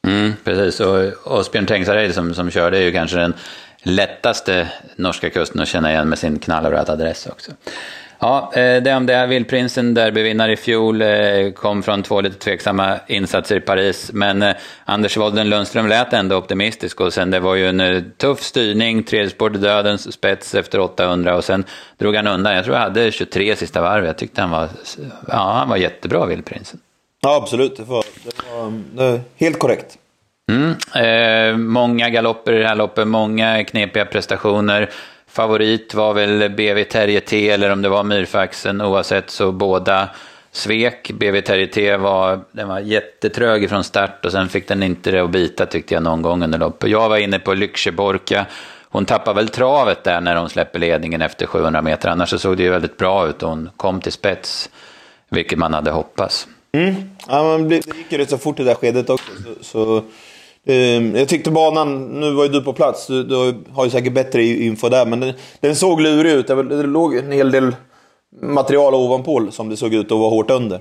Mm, 0.07 0.33
precis, 0.45 0.81
och 0.81 1.13
Osbjörn 1.25 1.67
Tengsareid 1.67 2.15
som, 2.15 2.35
som 2.35 2.51
körde 2.51 2.79
är 2.79 2.83
ju 2.83 2.93
kanske 2.93 3.17
den 3.17 3.35
lättaste 3.83 4.69
norska 4.97 5.31
kusten 5.31 5.61
att 5.61 5.69
känna 5.69 5.91
igen 5.93 6.09
med 6.09 6.19
sin 6.19 6.39
knallröda 6.39 6.93
adress 6.93 7.27
också. 7.27 7.53
Ja, 8.25 8.51
eh, 8.55 8.83
det 8.83 8.95
om 8.95 9.07
det. 9.07 9.27
Vildprinsen, 9.27 9.95
derbyvinnare 9.95 10.53
i 10.53 10.57
fjol, 10.57 11.03
eh, 11.03 11.51
kom 11.55 11.83
från 11.83 12.03
två 12.03 12.21
lite 12.21 12.39
tveksamma 12.39 12.99
insatser 13.07 13.57
i 13.57 13.61
Paris. 13.61 14.11
Men 14.13 14.43
eh, 14.43 14.55
Anders 14.85 15.17
Wolden 15.17 15.49
Lundström 15.49 15.89
lät 15.89 16.13
ändå 16.13 16.37
optimistisk 16.37 17.01
och 17.01 17.13
sen 17.13 17.31
det 17.31 17.41
var 17.41 17.55
ju 17.55 17.69
en 17.69 18.13
tuff 18.17 18.43
styrning, 18.43 19.03
tredje 19.03 19.31
spår 19.31 19.51
dödens 19.51 20.13
spets 20.13 20.55
efter 20.55 20.81
800 20.81 21.37
och 21.37 21.45
sen 21.45 21.65
drog 21.99 22.17
han 22.17 22.27
undan. 22.27 22.55
Jag 22.55 22.65
tror 22.65 22.77
jag 22.77 22.83
hade 22.83 23.13
23 23.13 23.57
sista 23.57 23.83
varv. 23.83 24.05
Jag 24.05 24.19
tyckte 24.19 24.41
han 24.41 24.51
var, 24.51 24.69
ja, 25.29 25.53
han 25.53 25.69
var 25.69 25.77
jättebra, 25.77 26.27
Vildprinsen. 26.27 26.81
Ja, 27.21 27.37
absolut. 27.43 27.77
Det 27.77 27.83
var, 27.83 28.05
det 28.25 28.31
var, 28.51 28.73
det 28.93 29.11
var 29.11 29.21
helt 29.37 29.59
korrekt. 29.59 29.99
Mm, 30.51 30.75
eh, 30.95 31.57
många 31.57 32.11
galopper 32.11 32.53
i 32.53 32.59
det 32.59 32.69
här 32.69 32.75
loppet, 32.75 33.09
många 33.09 33.65
knepiga 33.65 34.05
prestationer. 34.05 34.91
Favorit 35.35 35.95
var 35.95 36.15
väl 36.15 36.51
BV 36.51 36.85
Terje 36.85 37.21
T 37.21 37.51
eller 37.51 37.71
om 37.71 37.83
det 37.83 37.89
var 37.89 38.05
Myrfaxen. 38.05 38.81
Oavsett 38.81 39.31
så 39.31 39.53
båda 39.53 40.09
svek. 40.53 41.11
BV 41.11 41.41
Terje 41.41 41.67
T 41.67 41.97
var, 41.97 42.41
den 42.53 42.69
var 42.69 42.81
jättetrög 42.81 43.69
från 43.69 43.85
start 43.85 44.25
och 44.25 44.33
sen 44.33 44.49
fick 44.49 44.69
den 44.69 44.83
inte 44.83 45.11
det 45.11 45.21
att 45.21 45.31
bita 45.31 45.67
tyckte 45.67 45.95
jag 45.95 46.03
någon 46.03 46.23
gång 46.23 46.43
under 46.43 46.59
loppet. 46.59 46.91
Jag 46.91 47.09
var 47.09 47.17
inne 47.17 47.39
på 47.39 47.55
Lyckseborka. 47.55 48.47
Hon 48.89 49.05
tappar 49.05 49.35
väl 49.35 49.49
travet 49.49 50.05
där 50.05 50.21
när 50.21 50.37
hon 50.37 50.49
släpper 50.51 50.79
ledningen 50.79 51.23
efter 51.23 51.47
700 51.47 51.83
meter. 51.83 52.09
Annars 52.09 52.31
så 52.31 52.39
såg 52.39 52.57
det 52.57 52.63
ju 52.63 52.71
väldigt 52.71 52.97
bra 52.97 53.29
ut 53.29 53.43
och 53.43 53.49
hon 53.49 53.71
kom 53.77 54.01
till 54.01 54.13
spets. 54.13 54.71
Vilket 55.29 55.59
man 55.59 55.75
hade 55.75 55.91
hoppats. 55.91 56.49
Mm. 56.73 56.95
Ja, 57.29 57.59
men 57.59 57.69
det 57.69 57.75
gick 57.75 58.13
ju 58.13 58.19
rätt 58.19 58.31
så 58.31 58.39
fort 58.39 58.61
i 58.61 58.63
det 58.63 58.71
där 58.71 58.75
skedet 58.75 59.11
också. 59.11 59.33
Så, 59.43 59.65
så 59.65 60.05
Ehm, 60.67 61.17
jag 61.17 61.29
tyckte 61.29 61.51
banan, 61.51 62.21
nu 62.21 62.33
var 62.33 62.45
ju 62.45 62.51
du 62.51 62.61
på 62.63 62.73
plats, 62.73 63.07
du, 63.07 63.23
du 63.23 63.55
har 63.73 63.85
ju 63.85 63.91
säkert 63.91 64.13
bättre 64.13 64.45
info 64.45 64.89
där, 64.89 65.07
men 65.07 65.21
den, 65.21 65.35
den 65.61 65.77
såg 65.77 66.01
lurig 66.01 66.33
ut. 66.33 66.47
Det, 66.47 66.63
låg 66.83 67.17
en 67.17 67.33
hel 67.33 67.51
del 67.51 67.77
material 68.43 68.95
ovanpå 68.95 69.49
som 69.51 69.69
det 69.69 69.77
såg 69.77 69.95
ut 69.95 70.13
att 70.13 70.19
vara 70.19 70.31
hårt 70.31 70.51
under. 70.51 70.81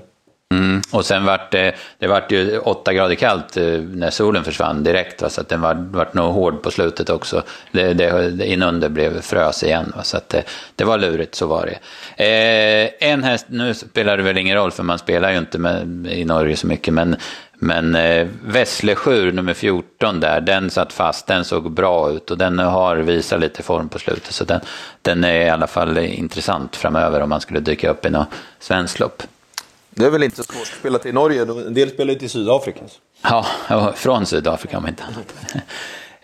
Mm. 0.52 0.82
Och 0.92 1.04
sen 1.04 1.24
vart 1.24 1.52
det, 1.52 1.74
det 1.98 2.06
vart 2.06 2.32
ju 2.32 2.58
åtta 2.58 2.92
grader 2.92 3.14
kallt 3.14 3.56
eh, 3.56 3.64
när 3.80 4.10
solen 4.10 4.44
försvann 4.44 4.84
direkt, 4.84 5.22
va? 5.22 5.28
så 5.28 5.40
att 5.40 5.48
den 5.48 5.60
vart, 5.60 5.76
vart 5.76 6.14
nog 6.14 6.32
hård 6.32 6.62
på 6.62 6.70
slutet 6.70 7.10
också. 7.10 7.42
Det, 7.72 7.94
det, 7.94 8.46
inunder 8.46 8.88
blev 8.88 9.20
frös 9.20 9.62
igen, 9.62 9.92
va? 9.96 10.02
så 10.02 10.16
att 10.16 10.28
det, 10.28 10.44
det 10.76 10.84
var 10.84 10.98
lurigt, 10.98 11.34
så 11.34 11.46
var 11.46 11.66
det. 11.66 11.78
Eh, 12.24 13.10
en 13.10 13.24
häst, 13.24 13.46
nu 13.48 13.74
spelar 13.74 14.16
det 14.16 14.22
väl 14.22 14.38
ingen 14.38 14.56
roll 14.56 14.70
för 14.70 14.82
man 14.82 14.98
spelar 14.98 15.32
ju 15.32 15.38
inte 15.38 15.58
med, 15.58 16.06
i 16.06 16.24
Norge 16.24 16.56
så 16.56 16.66
mycket, 16.66 16.94
men 16.94 17.16
men 17.58 17.94
eh, 17.94 18.26
Vesslesjur 18.44 19.32
nummer 19.32 19.54
14 19.54 20.20
där, 20.20 20.40
den 20.40 20.70
satt 20.70 20.92
fast, 20.92 21.26
den 21.26 21.44
såg 21.44 21.70
bra 21.70 22.10
ut 22.10 22.30
och 22.30 22.38
den 22.38 22.58
har 22.58 22.96
visat 22.96 23.40
lite 23.40 23.62
form 23.62 23.88
på 23.88 23.98
slutet. 23.98 24.32
Så 24.34 24.44
den, 24.44 24.60
den 25.02 25.24
är 25.24 25.46
i 25.46 25.50
alla 25.50 25.66
fall 25.66 25.98
intressant 25.98 26.76
framöver 26.76 27.20
om 27.20 27.28
man 27.28 27.40
skulle 27.40 27.60
dyka 27.60 27.90
upp 27.90 28.06
i 28.06 28.10
något 28.10 28.28
svenskt 28.58 29.00
lopp. 29.00 29.22
Det 29.90 30.04
är 30.04 30.10
väl 30.10 30.22
inte 30.22 30.36
så 30.36 30.42
svårt 30.42 30.62
att 30.62 30.78
spela 30.78 30.98
till 30.98 31.14
Norge, 31.14 31.42
en 31.42 31.74
del 31.74 31.90
spelar 31.90 32.12
ju 32.12 32.18
till 32.18 32.30
Sydafrika. 32.30 32.80
Ja, 33.22 33.46
från 33.96 34.26
Sydafrika 34.26 34.78
om 34.78 34.88
inte 34.88 35.02
annat. 35.02 35.32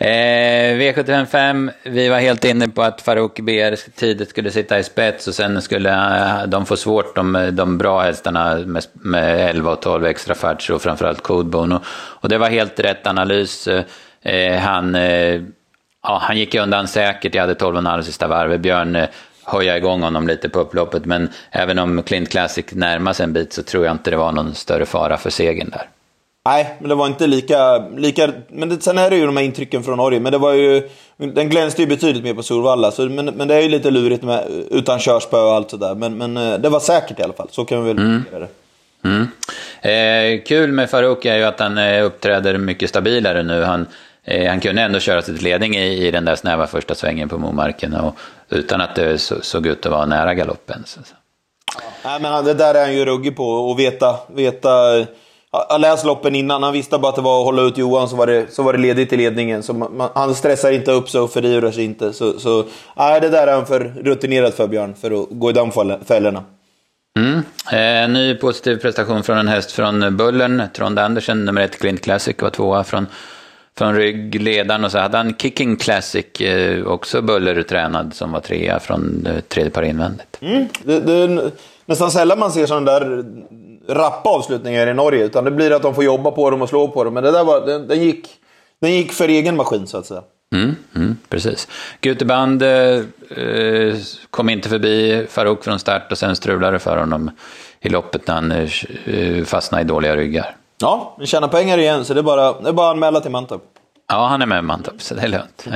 Eh, 0.02 0.76
V755, 0.76 1.70
vi 1.82 2.08
var 2.08 2.18
helt 2.18 2.44
inne 2.44 2.68
på 2.68 2.82
att 2.82 3.00
Farouk 3.00 3.40
BR 3.40 3.90
tidigt 3.90 4.30
skulle 4.30 4.50
sitta 4.50 4.78
i 4.78 4.84
spets 4.84 5.28
och 5.28 5.34
sen 5.34 5.62
skulle 5.62 5.90
eh, 5.90 6.46
de 6.46 6.66
få 6.66 6.76
svårt, 6.76 7.16
de, 7.16 7.50
de 7.52 7.78
bra 7.78 8.00
hästarna 8.00 8.54
med, 8.54 8.84
med 8.92 9.50
11 9.50 9.72
och 9.72 9.82
12 9.82 10.06
extra 10.06 10.34
farts 10.34 10.70
och 10.70 10.82
framförallt 10.82 11.22
Codebone. 11.22 11.74
Och, 11.74 11.82
och 11.88 12.28
det 12.28 12.38
var 12.38 12.48
helt 12.48 12.80
rätt 12.80 13.06
analys. 13.06 13.68
Eh, 14.22 14.58
han, 14.58 14.94
eh, 14.94 15.42
ja, 16.02 16.18
han 16.22 16.38
gick 16.38 16.54
undan 16.54 16.88
säkert, 16.88 17.34
jag 17.34 17.42
hade 17.42 17.54
12,5 17.54 18.02
sista 18.02 18.28
varvet. 18.28 18.60
Björn 18.60 18.96
eh, 18.96 19.08
höja 19.44 19.76
igång 19.76 20.02
honom 20.02 20.26
lite 20.28 20.48
på 20.48 20.60
upploppet, 20.60 21.04
men 21.04 21.28
även 21.50 21.78
om 21.78 22.02
Clint 22.02 22.28
Classic 22.28 22.66
närmar 22.72 23.12
sig 23.12 23.24
en 23.24 23.32
bit 23.32 23.52
så 23.52 23.62
tror 23.62 23.84
jag 23.84 23.94
inte 23.94 24.10
det 24.10 24.16
var 24.16 24.32
någon 24.32 24.54
större 24.54 24.86
fara 24.86 25.16
för 25.16 25.30
segern 25.30 25.70
där. 25.70 25.88
Nej, 26.44 26.76
men 26.78 26.88
det 26.88 26.94
var 26.94 27.06
inte 27.06 27.26
lika... 27.26 27.78
lika 27.78 28.32
men 28.48 28.68
det, 28.68 28.82
sen 28.82 28.98
är 28.98 29.10
det 29.10 29.16
ju 29.16 29.26
de 29.26 29.36
här 29.36 29.44
intrycken 29.44 29.82
från 29.82 29.96
Norge. 29.96 30.20
Men 30.20 30.32
det 30.32 30.38
var 30.38 30.52
ju... 30.52 30.88
Den 31.16 31.48
glänste 31.48 31.82
ju 31.82 31.88
betydligt 31.88 32.24
mer 32.24 32.34
på 32.34 32.42
Solvalla. 32.42 32.90
Så, 32.90 33.02
men, 33.02 33.26
men 33.26 33.48
det 33.48 33.54
är 33.54 33.60
ju 33.60 33.68
lite 33.68 33.90
lurigt 33.90 34.22
med, 34.22 34.44
utan 34.70 34.98
körspö 34.98 35.36
och 35.36 35.54
allt 35.54 35.70
sådär. 35.70 35.94
Men, 35.94 36.18
men 36.18 36.36
eh, 36.36 36.58
det 36.58 36.68
var 36.68 36.80
säkert 36.80 37.20
i 37.20 37.22
alla 37.22 37.32
fall. 37.32 37.48
Så 37.50 37.64
kan 37.64 37.84
vi 37.84 37.92
väl 37.92 37.98
mm. 37.98 38.24
det. 38.30 38.48
Mm. 39.08 39.28
Eh, 39.82 40.42
kul 40.44 40.72
med 40.72 40.90
Farouk 40.90 41.24
är 41.24 41.36
ju 41.36 41.44
att 41.44 41.60
han 41.60 41.78
eh, 41.78 42.04
uppträder 42.04 42.58
mycket 42.58 42.88
stabilare 42.88 43.42
nu. 43.42 43.62
Han, 43.62 43.86
eh, 44.24 44.48
han 44.48 44.60
kunde 44.60 44.82
ändå 44.82 44.98
köra 44.98 45.22
sig 45.22 45.34
till 45.34 45.44
ledning 45.44 45.76
i, 45.76 46.06
i 46.06 46.10
den 46.10 46.24
där 46.24 46.36
snäva 46.36 46.66
första 46.66 46.94
svängen 46.94 47.28
på 47.28 47.38
Momarken. 47.38 47.94
Och, 47.94 48.18
utan 48.48 48.80
att 48.80 48.94
det 48.94 49.18
så, 49.18 49.40
såg 49.40 49.66
ut 49.66 49.86
att 49.86 49.92
vara 49.92 50.06
nära 50.06 50.34
galoppen. 50.34 50.82
Så. 50.86 51.00
Nej, 52.04 52.20
men 52.20 52.44
det 52.44 52.54
där 52.54 52.74
är 52.74 52.80
han 52.80 52.94
ju 52.94 53.04
ruggig 53.04 53.36
på. 53.36 53.44
Och 53.44 53.78
veta... 53.78 54.16
veta 54.28 54.70
han 55.52 55.80
läst 55.80 56.04
loppen 56.04 56.34
innan. 56.34 56.62
Han 56.62 56.72
visste 56.72 56.98
bara 56.98 57.08
att 57.08 57.16
det 57.16 57.22
var 57.22 57.40
att 57.40 57.44
hålla 57.44 57.62
ut 57.62 57.78
Johan 57.78 58.08
så 58.08 58.16
var 58.16 58.26
det, 58.26 58.46
så 58.50 58.62
var 58.62 58.72
det 58.72 58.78
ledigt 58.78 59.12
i 59.12 59.16
ledningen. 59.16 59.62
Så 59.62 59.72
man, 59.72 60.10
han 60.14 60.34
stressar 60.34 60.72
inte 60.72 60.92
upp 60.92 61.10
sig 61.10 61.20
och 61.20 61.30
förivrar 61.30 61.70
sig 61.70 61.84
inte. 61.84 62.12
Så, 62.12 62.38
så 62.38 62.64
nej, 62.96 63.20
det 63.20 63.28
där 63.28 63.46
är 63.46 63.52
han 63.52 63.66
för 63.66 63.80
rutinerad 63.80 64.54
för 64.54 64.66
Björn, 64.66 64.94
för 65.00 65.22
att 65.22 65.28
gå 65.30 65.50
i 65.50 65.52
de 65.52 65.72
fällorna. 66.04 66.44
Mm. 67.18 67.42
Eh, 67.72 68.08
ny 68.10 68.34
positiv 68.34 68.76
prestation 68.76 69.22
från 69.22 69.38
en 69.38 69.48
häst 69.48 69.72
från 69.72 70.16
Bullern. 70.16 70.62
Trond 70.74 70.98
Andersen, 70.98 71.44
nummer 71.44 71.60
ett 71.60 71.78
Clint 71.78 72.00
Classic, 72.00 72.36
var 72.42 72.50
tvåa 72.50 72.84
från, 72.84 73.06
från 73.78 73.94
ryggledaren. 73.94 74.84
Och 74.84 74.92
så 74.92 74.98
hade 74.98 75.16
han 75.16 75.34
Kicking 75.38 75.76
Classic, 75.76 76.40
eh, 76.40 76.86
också 76.86 77.22
Buller-tränad, 77.22 78.14
som 78.14 78.32
var 78.32 78.40
trea 78.40 78.80
från 78.80 79.26
eh, 79.26 79.40
tredje 79.40 79.70
par 79.70 79.82
invändigt. 79.82 80.38
Mm. 80.40 80.68
Det, 80.84 81.00
det 81.00 81.50
nästan 81.86 82.10
sällan 82.10 82.38
man 82.38 82.52
ser 82.52 82.66
sådana 82.66 82.92
där 82.92 83.24
rappa 83.88 84.28
avslutningar 84.28 84.86
i 84.86 84.94
Norge. 84.94 85.24
Utan 85.24 85.44
det 85.44 85.50
blir 85.50 85.70
att 85.70 85.82
de 85.82 85.94
får 85.94 86.04
jobba 86.04 86.30
på 86.30 86.50
dem 86.50 86.62
och 86.62 86.68
slå 86.68 86.88
på 86.88 87.04
dem. 87.04 87.14
Men 87.14 87.22
det 87.22 87.30
där 87.30 87.44
var, 87.44 87.66
den, 87.66 87.88
den 87.88 88.02
gick, 88.02 88.28
den 88.80 88.92
gick 88.92 89.12
för 89.12 89.28
egen 89.28 89.56
maskin 89.56 89.86
så 89.86 89.98
att 89.98 90.06
säga. 90.06 90.22
Mm, 90.54 90.76
mm, 90.96 91.16
precis. 91.28 91.68
Guteband 92.00 92.62
eh, 92.62 93.02
kom 94.30 94.50
inte 94.50 94.68
förbi 94.68 95.26
Farouk 95.30 95.64
från 95.64 95.78
start 95.78 96.12
och 96.12 96.18
sen 96.18 96.36
strulade 96.36 96.72
det 96.72 96.78
för 96.78 96.96
honom 96.96 97.30
i 97.80 97.88
loppet 97.88 98.26
när 98.26 98.34
han 98.34 98.52
eh, 98.52 99.44
fastnade 99.44 99.82
i 99.82 99.86
dåliga 99.86 100.16
ryggar. 100.16 100.56
Ja, 100.78 101.16
vi 101.18 101.26
tjänar 101.26 101.48
pengar 101.48 101.78
igen 101.78 102.04
så 102.04 102.14
det 102.14 102.20
är 102.20 102.22
bara, 102.22 102.60
det 102.60 102.68
är 102.68 102.72
bara 102.72 102.90
att 102.90 102.94
anmäla 102.94 103.20
till 103.20 103.30
Mantorp. 103.30 103.62
Ja, 104.08 104.26
han 104.26 104.42
är 104.42 104.46
med 104.46 104.58
i 104.58 104.62
Mantorp, 104.62 105.02
så 105.02 105.14
det 105.14 105.22
är 105.22 105.28
lugnt. 105.28 105.66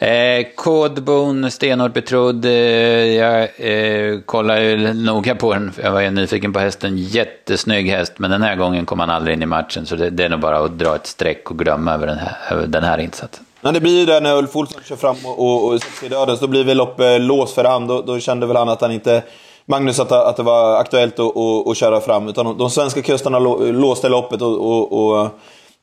Eh, 0.00 0.46
Kodbon, 0.54 1.50
stenhårt 1.50 1.92
betrodd. 1.92 2.44
Eh, 2.44 2.52
jag 2.52 3.48
eh, 3.56 4.20
kollar 4.20 4.60
ju 4.60 4.94
noga 4.94 5.34
på 5.34 5.54
den, 5.54 5.72
jag 5.82 5.92
var 5.92 6.00
ju 6.00 6.10
nyfiken 6.10 6.52
på 6.52 6.58
hästen. 6.58 6.98
Jättesnygg 6.98 7.90
häst, 7.90 8.12
men 8.16 8.30
den 8.30 8.42
här 8.42 8.56
gången 8.56 8.86
kom 8.86 9.00
han 9.00 9.10
aldrig 9.10 9.36
in 9.36 9.42
i 9.42 9.46
matchen. 9.46 9.86
Så 9.86 9.96
det, 9.96 10.10
det 10.10 10.24
är 10.24 10.28
nog 10.28 10.40
bara 10.40 10.58
att 10.58 10.78
dra 10.78 10.94
ett 10.94 11.06
streck 11.06 11.50
och 11.50 11.58
glömma 11.58 11.94
över 11.94 12.06
den 12.06 12.18
här, 12.18 12.36
över 12.50 12.66
den 12.66 12.84
här 12.84 12.98
insatsen. 12.98 13.44
Men 13.60 13.74
det 13.74 13.80
blir 13.80 14.00
ju 14.00 14.06
det 14.06 14.20
när 14.20 14.36
Ulf 14.36 14.56
Olsson 14.56 14.80
kör 14.84 14.96
fram 14.96 15.16
och, 15.24 15.38
och, 15.38 15.68
och 15.68 15.80
i 16.04 16.08
döden, 16.08 16.36
så 16.36 16.40
då 16.40 16.50
blir 16.50 16.64
väl 16.64 16.76
loppet 16.76 17.20
eh, 17.20 17.26
lås 17.26 17.54
för 17.54 17.64
han. 17.64 17.86
Då, 17.86 18.02
då, 18.02 18.18
kände 18.18 18.46
väl 18.46 18.56
han 18.56 18.68
att 18.68 18.80
han 18.80 18.92
inte... 18.92 19.22
Magnus 19.66 20.00
att, 20.00 20.12
att 20.12 20.36
det 20.36 20.42
var 20.42 20.80
aktuellt 20.80 21.18
att, 21.18 21.36
att, 21.36 21.68
att 21.68 21.76
köra 21.76 22.00
fram. 22.00 22.28
Utan 22.28 22.44
de, 22.44 22.58
de 22.58 22.70
svenska 22.70 23.02
kustarna 23.02 23.38
låste 23.38 24.08
loppet 24.08 24.42
och, 24.42 24.66
och, 24.66 24.92
och 24.92 25.30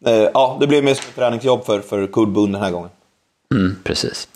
eh, 0.06 0.30
ja, 0.34 0.58
det 0.60 0.68
blev 0.68 0.84
mer 0.84 0.94
som 0.94 1.06
ett 1.10 1.16
träningsjobb 1.16 1.66
för, 1.66 1.80
för 1.80 2.08
Kudbun 2.08 2.52
den 2.52 2.62
här 2.62 2.72
gången. 2.72 2.90
Mm, 3.56 3.76
precis. 3.84 4.28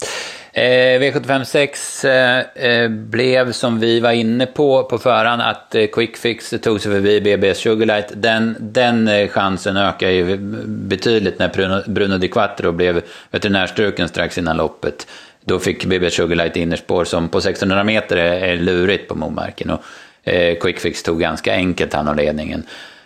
Eh, 0.53 0.99
V75.6 0.99 2.05
eh, 2.05 2.65
eh, 2.65 2.89
blev 2.89 3.51
som 3.51 3.79
vi 3.79 3.99
var 3.99 4.11
inne 4.11 4.45
på 4.45 4.83
på 4.83 4.97
förhand 4.97 5.41
att 5.41 5.75
eh, 5.75 5.85
Quickfix 5.87 6.53
tog 6.61 6.81
sig 6.81 6.91
förbi 6.91 7.21
BB 7.21 7.53
Sugarlight. 7.53 8.07
Den, 8.15 8.55
den 8.59 9.07
eh, 9.07 9.27
chansen 9.27 9.77
ökar 9.77 10.09
ju 10.09 10.37
betydligt 10.65 11.39
när 11.39 11.49
Bruno, 11.49 11.81
Bruno 11.87 12.17
Di 12.17 12.27
Quattro 12.27 12.71
blev 12.71 13.01
veterinärstruken 13.31 14.07
strax 14.07 14.37
innan 14.37 14.57
loppet. 14.57 15.07
Då 15.41 15.59
fick 15.59 15.85
BB 15.85 16.09
Sugarlight 16.09 16.55
innerspår 16.55 17.05
som 17.05 17.29
på 17.29 17.37
1600 17.37 17.83
meter 17.83 18.17
är, 18.17 18.47
är 18.47 18.57
lurigt 18.57 19.07
på 19.07 19.15
Momarken. 19.15 19.69
Och, 19.69 19.83
eh, 20.29 20.57
Quickfix 20.57 21.03
tog 21.03 21.19
ganska 21.19 21.53
enkelt 21.53 21.93
hand 21.93 22.09
om 22.09 22.15
ledningen. 22.15 22.63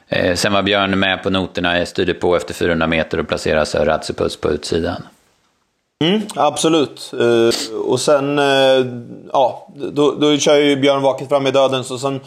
Eh, 0.08 0.36
sen 0.36 0.54
var 0.54 0.64
Björn 0.64 1.00
med 1.00 1.24
på 1.24 1.30
noterna, 1.30 1.86
styrde 1.86 2.14
på 2.14 2.36
efter 2.36 2.54
400 2.54 2.88
meter 2.88 3.20
och 3.20 3.28
placerade 3.28 3.66
Sir 3.66 4.38
på 4.42 4.50
utsidan. 4.50 5.04
Mm, 6.04 6.22
absolut. 6.36 7.14
Uh, 7.14 7.50
och 7.86 8.00
sen, 8.00 8.40
uh, 8.40 8.86
ja, 9.34 9.68
då, 9.76 10.12
då 10.12 10.38
kör 10.38 10.58
ju 10.58 10.76
Björn 10.76 11.02
Vaket 11.02 11.30
fram 11.30 11.48
i 11.48 11.52
döden. 11.52 11.84
Så 11.84 11.98
sen 11.98 12.20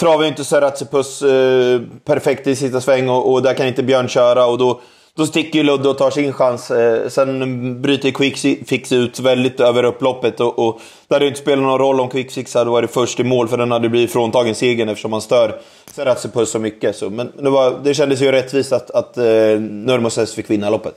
travar 0.00 0.22
ju 0.22 0.28
inte 0.28 0.44
Seratsipus 0.44 1.22
uh, 1.22 1.74
eh, 1.74 1.80
perfekt 2.04 2.46
i 2.46 2.56
sista 2.56 2.80
sväng 2.80 3.08
och, 3.08 3.32
och, 3.32 3.42
där 3.42 3.54
kan 3.54 3.66
inte 3.66 3.82
Björn 3.82 4.08
köra. 4.08 4.46
Och 4.46 4.58
då, 4.58 4.80
då 5.16 5.26
sticker 5.26 5.58
ju 5.58 5.62
Ludde 5.62 5.88
och 5.88 5.98
tar 5.98 6.10
sin 6.10 6.32
chans. 6.32 6.70
Uh, 6.70 7.08
sen 7.08 7.82
bryter 7.82 8.10
Quickfix 8.10 8.92
ut 8.92 9.20
väldigt 9.20 9.60
över 9.60 9.84
upploppet. 9.84 10.40
Och, 10.40 10.58
och 10.58 10.80
det 11.08 11.14
hade 11.14 11.24
ju 11.24 11.28
inte 11.28 11.40
spelat 11.40 11.62
någon 11.62 11.78
roll 11.78 12.00
om 12.00 12.08
Quickfix 12.08 12.54
hade 12.54 12.70
varit 12.70 12.90
först 12.90 13.20
i 13.20 13.24
mål. 13.24 13.48
För 13.48 13.56
den 13.56 13.70
hade 13.70 13.88
blivit 13.88 14.12
fråntagen 14.12 14.54
segern 14.54 14.88
eftersom 14.88 15.12
han 15.12 15.22
stör 15.22 15.60
Seratsipus 15.94 16.50
så 16.50 16.58
mycket. 16.58 16.96
Så, 16.96 17.10
men 17.10 17.32
det, 17.38 17.50
var, 17.50 17.80
det 17.84 17.94
kändes 17.94 18.22
ju 18.22 18.32
rättvist 18.32 18.72
att, 18.72 18.90
att 18.90 19.18
uh, 19.18 19.24
Nurmoses 19.60 20.34
fick 20.34 20.50
vinna 20.50 20.70
loppet. 20.70 20.94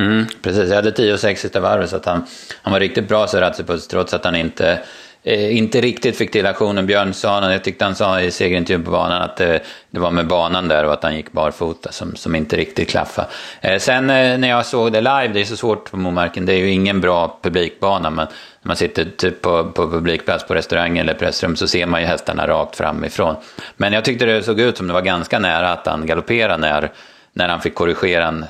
Mm, 0.00 0.26
precis, 0.42 0.68
jag 0.68 0.76
hade 0.76 0.92
10 0.92 1.12
och 1.12 1.20
6 1.20 1.40
sista 1.40 1.60
varvet 1.60 1.90
så 1.90 1.96
att 1.96 2.04
han, 2.04 2.26
han 2.62 2.72
var 2.72 2.80
riktigt 2.80 3.08
bra 3.08 3.26
så 3.26 3.40
Ratsipus 3.40 3.88
trots 3.88 4.14
att 4.14 4.24
han 4.24 4.36
inte, 4.36 4.80
eh, 5.22 5.56
inte 5.56 5.80
riktigt 5.80 6.16
fick 6.16 6.32
till 6.32 6.46
aktionen. 6.46 6.86
Björn 6.86 7.14
sa, 7.14 7.52
jag 7.52 7.64
tyckte 7.64 7.84
han 7.84 7.94
sa 7.94 8.20
i 8.20 8.30
segerintervjun 8.30 8.84
på 8.84 8.90
banan 8.90 9.22
att 9.22 9.40
eh, 9.40 9.56
det 9.90 10.00
var 10.00 10.10
med 10.10 10.26
banan 10.26 10.68
där 10.68 10.84
och 10.84 10.92
att 10.92 11.02
han 11.02 11.16
gick 11.16 11.32
barfota 11.32 11.92
som, 11.92 12.16
som 12.16 12.34
inte 12.34 12.56
riktigt 12.56 12.88
klaffade. 12.88 13.28
Eh, 13.60 13.78
sen 13.78 14.10
eh, 14.10 14.38
när 14.38 14.48
jag 14.48 14.66
såg 14.66 14.92
det 14.92 15.00
live, 15.00 15.28
det 15.28 15.40
är 15.40 15.44
så 15.44 15.56
svårt 15.56 15.90
på 15.90 15.96
Momarken, 15.96 16.46
det 16.46 16.52
är 16.52 16.58
ju 16.58 16.70
ingen 16.70 17.00
bra 17.00 17.38
publikbana 17.42 18.10
men 18.10 18.26
när 18.62 18.68
man 18.68 18.76
sitter 18.76 19.04
typ 19.16 19.42
på, 19.42 19.64
på 19.64 19.90
publikplats 19.90 20.46
på 20.46 20.54
restaurang 20.54 20.98
eller 20.98 21.14
pressrum 21.14 21.56
så 21.56 21.68
ser 21.68 21.86
man 21.86 22.00
ju 22.00 22.06
hästarna 22.06 22.46
rakt 22.46 22.76
framifrån. 22.76 23.36
Men 23.76 23.92
jag 23.92 24.04
tyckte 24.04 24.26
det 24.26 24.42
såg 24.42 24.60
ut 24.60 24.76
som 24.76 24.86
det 24.86 24.92
var 24.92 25.02
ganska 25.02 25.38
nära 25.38 25.72
att 25.72 25.86
han 25.86 26.06
galopperade 26.06 26.56
när, 26.56 26.90
när 27.32 27.48
han 27.48 27.60
fick 27.60 27.74
korrigera 27.74 28.26
en 28.26 28.44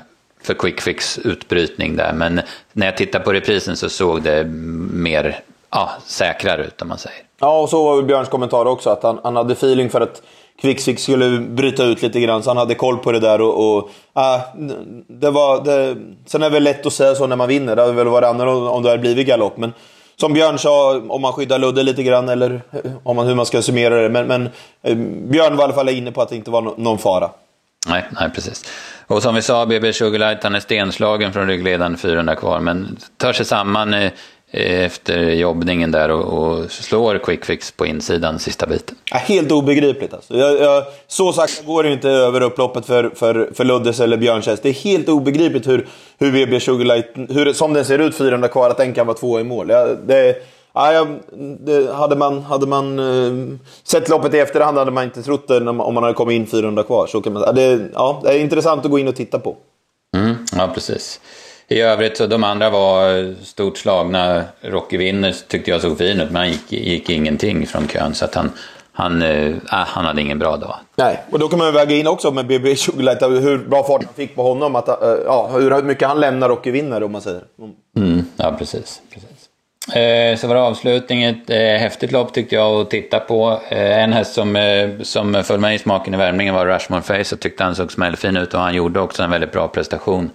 för 0.46 0.54
quick 0.54 0.80
fix 0.80 1.18
utbrytning 1.18 1.96
där. 1.96 2.12
Men 2.12 2.40
när 2.72 2.86
jag 2.86 2.96
tittar 2.96 3.20
på 3.20 3.32
reprisen 3.32 3.76
så 3.76 3.88
såg 3.88 4.22
det 4.22 4.44
mer 4.92 5.40
ja, 5.70 5.90
säkrare 6.06 6.64
ut 6.64 6.82
om 6.82 6.88
man 6.88 6.98
säger. 6.98 7.18
Ja, 7.40 7.60
och 7.60 7.68
så 7.68 7.84
var 7.84 7.96
väl 7.96 8.04
Björns 8.04 8.28
kommentar 8.28 8.66
också. 8.66 8.90
Att 8.90 9.02
han, 9.02 9.20
han 9.22 9.36
hade 9.36 9.52
feeling 9.52 9.90
för 9.90 10.00
att 10.00 10.22
Quickfix 10.60 11.02
skulle 11.02 11.38
bryta 11.40 11.84
ut 11.84 12.02
lite 12.02 12.20
grann. 12.20 12.42
Så 12.42 12.50
han 12.50 12.56
hade 12.56 12.74
koll 12.74 12.98
på 12.98 13.12
det 13.12 13.20
där. 13.20 13.40
Och, 13.40 13.76
och 13.76 13.90
äh, 14.16 14.40
det 15.08 15.30
var, 15.30 15.64
det, 15.64 15.96
sen 16.26 16.42
är 16.42 16.50
det 16.50 16.54
väl 16.54 16.62
lätt 16.62 16.86
att 16.86 16.92
säga 16.92 17.14
så 17.14 17.26
när 17.26 17.36
man 17.36 17.48
vinner. 17.48 17.76
Det 17.76 17.82
hade 17.82 17.94
väl 17.94 18.08
varit 18.08 18.26
annorlunda 18.26 18.70
om 18.70 18.82
det 18.82 18.88
hade 18.88 19.00
blivit 19.00 19.26
galopp. 19.26 19.56
Men 19.56 19.72
som 20.16 20.32
Björn 20.32 20.58
sa, 20.58 21.00
om 21.08 21.22
man 21.22 21.32
skyddar 21.32 21.58
Ludde 21.58 21.82
lite 21.82 22.02
grann. 22.02 22.28
Eller 22.28 22.60
eh, 22.70 22.92
om 23.02 23.16
man, 23.16 23.26
hur 23.26 23.34
man 23.34 23.46
ska 23.46 23.62
summera 23.62 24.02
det. 24.02 24.08
Men, 24.08 24.26
men 24.26 24.48
eh, 24.82 24.96
Björn 25.30 25.56
var 25.56 25.62
i 25.62 25.64
alla 25.64 25.74
fall 25.74 25.88
inne 25.88 26.12
på 26.12 26.22
att 26.22 26.28
det 26.28 26.36
inte 26.36 26.50
var 26.50 26.62
no, 26.62 26.74
någon 26.76 26.98
fara. 26.98 27.30
Nej, 27.88 28.04
nej, 28.20 28.30
precis. 28.34 28.64
Och 29.06 29.22
som 29.22 29.34
vi 29.34 29.42
sa, 29.42 29.66
BB 29.66 29.92
Sugarlight, 29.92 30.42
han 30.42 30.54
är 30.54 30.60
stenslagen 30.60 31.32
från 31.32 31.46
ryggledaren, 31.46 31.96
400 31.96 32.34
kvar, 32.34 32.60
men 32.60 32.96
tar 33.16 33.32
sig 33.32 33.46
samman 33.46 33.94
i, 33.94 34.10
efter 34.50 35.18
jobbningen 35.18 35.90
där 35.90 36.08
och, 36.08 36.24
och 36.24 36.70
slår 36.70 37.18
quickfix 37.18 37.70
på 37.70 37.86
insidan 37.86 38.38
sista 38.38 38.66
biten. 38.66 38.96
Ja, 39.10 39.16
helt 39.16 39.52
obegripligt 39.52 40.14
alltså. 40.14 40.36
Jag, 40.36 40.60
jag, 40.60 40.84
så 41.06 41.32
sakta 41.32 41.64
går 41.66 41.82
det 41.82 41.92
inte 41.92 42.08
över 42.10 42.40
upploppet 42.40 42.86
för, 42.86 43.10
för, 43.14 43.50
för 43.54 43.64
Luddes 43.64 44.00
eller 44.00 44.16
Björnkäst. 44.16 44.62
Det 44.62 44.68
är 44.68 44.72
helt 44.72 45.08
obegripligt 45.08 45.68
hur, 45.68 45.86
hur 46.18 46.32
BB 46.32 46.60
Sugarlight, 46.60 47.12
hur, 47.14 47.52
som 47.52 47.72
den 47.72 47.84
ser 47.84 47.98
ut 47.98 48.16
400 48.16 48.48
kvar, 48.48 48.70
att 48.70 48.76
den 48.76 48.94
kan 48.94 49.06
vara 49.06 49.16
två 49.16 49.40
i 49.40 49.44
mål. 49.44 49.70
Ja, 49.70 49.86
det, 50.06 50.36
Ja, 50.76 51.06
det, 51.58 51.92
hade 51.92 52.16
man, 52.16 52.42
hade 52.42 52.66
man 52.66 52.98
uh, 52.98 53.56
sett 53.84 54.08
loppet 54.08 54.34
i 54.34 54.38
efterhand 54.38 54.78
hade 54.78 54.90
man 54.90 55.04
inte 55.04 55.22
trott 55.22 55.48
det 55.48 55.68
om 55.68 55.94
man 55.94 56.02
hade 56.02 56.14
kommit 56.14 56.34
in 56.34 56.46
400 56.46 56.82
kvar. 56.82 57.06
Så 57.06 57.20
kan 57.20 57.32
man, 57.32 57.42
ja, 57.46 57.52
det, 57.52 57.88
ja, 57.94 58.20
det 58.24 58.30
är 58.30 58.38
intressant 58.38 58.84
att 58.84 58.90
gå 58.90 58.98
in 58.98 59.08
och 59.08 59.16
titta 59.16 59.38
på. 59.38 59.56
Mm, 60.16 60.34
ja, 60.56 60.70
precis. 60.74 61.20
I 61.68 61.80
övrigt 61.80 62.16
så 62.16 62.26
de 62.26 62.44
andra 62.44 62.70
var 62.70 63.34
stort 63.44 63.78
slagna. 63.78 64.44
Rocky 64.60 64.96
Winner 64.96 65.36
tyckte 65.48 65.70
jag 65.70 65.80
såg 65.80 65.98
fin 65.98 66.20
ut, 66.20 66.30
men 66.30 66.36
han 66.36 66.48
gick, 66.48 66.72
gick 66.72 67.10
ingenting 67.10 67.66
från 67.66 67.88
kön. 67.88 68.14
Så 68.14 68.24
att 68.24 68.34
han, 68.34 68.50
han, 68.92 69.22
äh, 69.22 69.54
han 69.68 70.04
hade 70.04 70.20
ingen 70.20 70.38
bra 70.38 70.56
dag. 70.56 70.76
Nej, 70.96 71.24
och 71.30 71.38
då 71.38 71.48
kan 71.48 71.58
man 71.58 71.72
väga 71.72 71.96
in 71.96 72.06
också 72.06 72.30
med 72.30 72.46
BB 72.46 72.76
Sugarlight 72.76 73.22
hur 73.22 73.58
bra 73.58 73.84
fart 73.84 74.04
han 74.04 74.14
fick 74.14 74.34
på 74.34 74.42
honom. 74.42 74.76
Att, 74.76 74.88
äh, 74.88 74.94
ja, 75.24 75.50
hur 75.52 75.82
mycket 75.82 76.08
han 76.08 76.20
lämnar 76.20 76.48
och 76.48 76.66
vinner 76.66 77.02
om 77.02 77.12
man 77.12 77.22
säger. 77.22 77.42
Mm, 77.96 78.24
ja, 78.36 78.54
precis. 78.58 79.02
precis. 79.14 79.25
Eh, 79.94 80.36
så 80.36 80.46
var 80.46 80.54
det 80.54 80.60
avslutning, 80.60 81.22
ett 81.22 81.50
eh, 81.50 81.58
häftigt 81.58 82.12
lopp 82.12 82.34
tyckte 82.34 82.54
jag 82.54 82.80
att 82.80 82.90
titta 82.90 83.20
på. 83.20 83.60
Eh, 83.68 84.02
en 84.02 84.12
häst 84.12 84.34
som, 84.34 84.58
som 85.02 85.44
föll 85.44 85.60
mig 85.60 85.74
i 85.74 85.78
smaken 85.78 86.14
i 86.14 86.16
värmningen 86.16 86.54
var 86.54 86.66
Rushmore 86.66 87.02
Face 87.02 87.24
Jag 87.30 87.40
tyckte 87.40 87.64
han 87.64 87.74
såg 87.74 87.92
smällfin 87.92 88.36
ut 88.36 88.54
och 88.54 88.60
han 88.60 88.74
gjorde 88.74 89.00
också 89.00 89.22
en 89.22 89.30
väldigt 89.30 89.52
bra 89.52 89.68
prestation. 89.68 90.30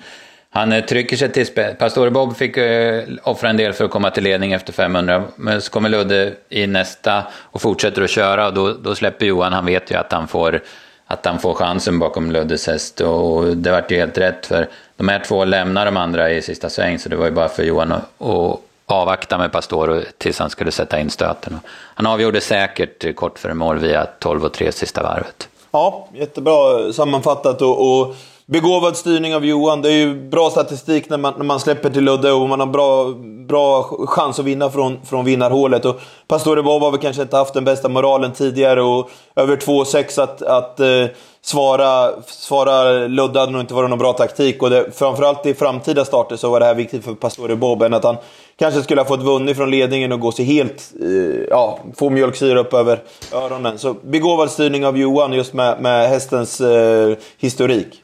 Han 0.54 0.82
trycker 0.82 1.18
sig 1.18 1.32
till 1.32 1.46
spets. 1.46 1.80
Pastore 1.80 2.12
Bob 2.12 2.38
fick 2.38 2.58
eh, 2.58 3.04
offra 3.24 3.50
en 3.50 3.58
del 3.58 3.74
för 3.74 3.86
att 3.86 3.92
komma 3.92 4.12
till 4.12 4.24
ledning 4.24 4.54
efter 4.54 4.74
500. 4.74 5.24
Men 5.36 5.62
så 5.62 5.72
kommer 5.72 5.90
Ludde 5.90 6.34
i 6.50 6.68
nästa 6.68 7.24
och 7.34 7.62
fortsätter 7.62 8.02
att 8.02 8.10
köra 8.10 8.48
och 8.48 8.54
då, 8.54 8.74
då 8.74 8.96
släpper 8.96 9.26
Johan. 9.26 9.54
Han 9.54 9.66
vet 9.66 9.92
ju 9.92 9.96
att 9.96 10.12
han 10.12 10.28
får, 10.28 10.62
att 11.08 11.26
han 11.26 11.40
får 11.40 11.54
chansen 11.54 12.00
bakom 12.00 12.32
Luddes 12.32 12.68
häst 12.68 13.02
och 13.02 13.58
det 13.58 13.72
vart 13.72 13.92
ju 13.92 13.98
helt 13.98 14.18
rätt 14.18 14.46
för 14.46 14.68
de 14.98 15.08
här 15.08 15.20
två 15.20 15.46
lämnar 15.46 15.86
de 15.86 15.98
andra 15.98 16.32
i 16.32 16.42
sista 16.42 16.70
sväng 16.70 17.00
så 17.00 17.10
det 17.10 17.16
var 17.16 17.26
ju 17.26 17.32
bara 17.32 17.50
för 17.50 17.64
Johan 17.64 17.92
att 17.92 18.62
avvakta 18.92 19.38
med 19.38 19.52
pastoro 19.52 20.02
tills 20.18 20.40
han 20.40 20.50
skulle 20.50 20.72
sätta 20.72 21.00
in 21.00 21.10
stöten. 21.10 21.60
Han 21.68 22.06
avgjorde 22.06 22.42
säkert 22.42 23.16
kort 23.16 23.40
före 23.40 23.54
mål 23.54 23.80
via 23.80 24.06
12 24.20 24.46
och 24.46 24.54
3 24.54 24.72
sista 24.72 25.04
varvet. 25.04 25.50
Ja, 25.72 26.08
jättebra 26.14 26.94
sammanfattat 26.94 27.62
och, 27.62 28.02
och 28.02 28.16
begåvad 28.52 28.98
styrning 28.98 29.36
av 29.36 29.46
Johan. 29.46 29.82
Det 29.82 29.90
är 29.90 29.98
ju 29.98 30.30
bra 30.30 30.50
statistik 30.50 31.10
när 31.10 31.18
man, 31.18 31.34
när 31.38 31.46
man 31.46 31.60
släpper 31.60 31.90
till 31.90 32.04
Ludde 32.04 32.32
och 32.32 32.50
man 32.50 32.60
har 32.60 32.68
bra, 32.68 33.06
bra 33.48 33.84
chans 34.08 34.40
att 34.40 34.46
vinna 34.46 34.70
från, 34.70 34.98
från 35.06 35.26
vinnarhålet. 35.26 35.86
Och 35.86 36.00
Pastore 36.28 36.64
Bob 36.64 36.82
har 36.82 36.92
väl 36.92 37.00
kanske 37.00 37.22
inte 37.22 37.38
haft 37.38 37.54
den 37.54 37.66
bästa 37.66 37.90
moralen 37.90 38.32
tidigare 38.32 38.82
och 38.82 39.10
över 39.36 39.56
2,6 39.56 40.24
att, 40.24 40.42
att 40.42 40.80
eh, 40.80 41.06
svara, 41.42 42.22
svara 42.26 43.08
Ludde 43.08 43.40
hade 43.40 43.52
nog 43.52 43.62
inte 43.62 43.74
varit 43.74 43.90
någon 43.90 44.00
bra 44.00 44.14
taktik. 44.14 44.64
Och 44.64 44.70
det, 44.70 44.98
framförallt 44.98 45.46
i 45.46 45.54
framtida 45.54 46.06
starter 46.06 46.36
så 46.36 46.50
var 46.50 46.60
det 46.60 46.66
här 46.66 46.76
viktigt 46.76 47.04
för 47.04 47.14
Pastore 47.14 47.56
Bob 47.56 47.82
än 47.82 47.94
att 47.94 48.04
han 48.04 48.18
kanske 48.60 48.82
skulle 48.82 49.02
ha 49.02 49.08
fått 49.08 49.24
vunnit 49.24 49.58
från 49.58 49.72
ledningen 49.72 50.12
och 50.12 50.20
gå 50.20 50.32
sig 50.32 50.46
helt... 50.46 50.92
Eh, 51.02 51.44
ja, 51.50 51.80
få 51.96 52.10
mjölksyra 52.10 52.60
upp 52.60 52.74
över 52.74 53.00
öronen. 53.34 53.78
Så 53.78 53.94
begåvad 53.94 54.52
styrning 54.52 54.86
av 54.86 54.98
Johan 54.98 55.34
just 55.34 55.54
med, 55.54 55.82
med 55.82 56.10
hästens 56.10 56.62
eh, 56.62 57.16
historik. 57.38 58.01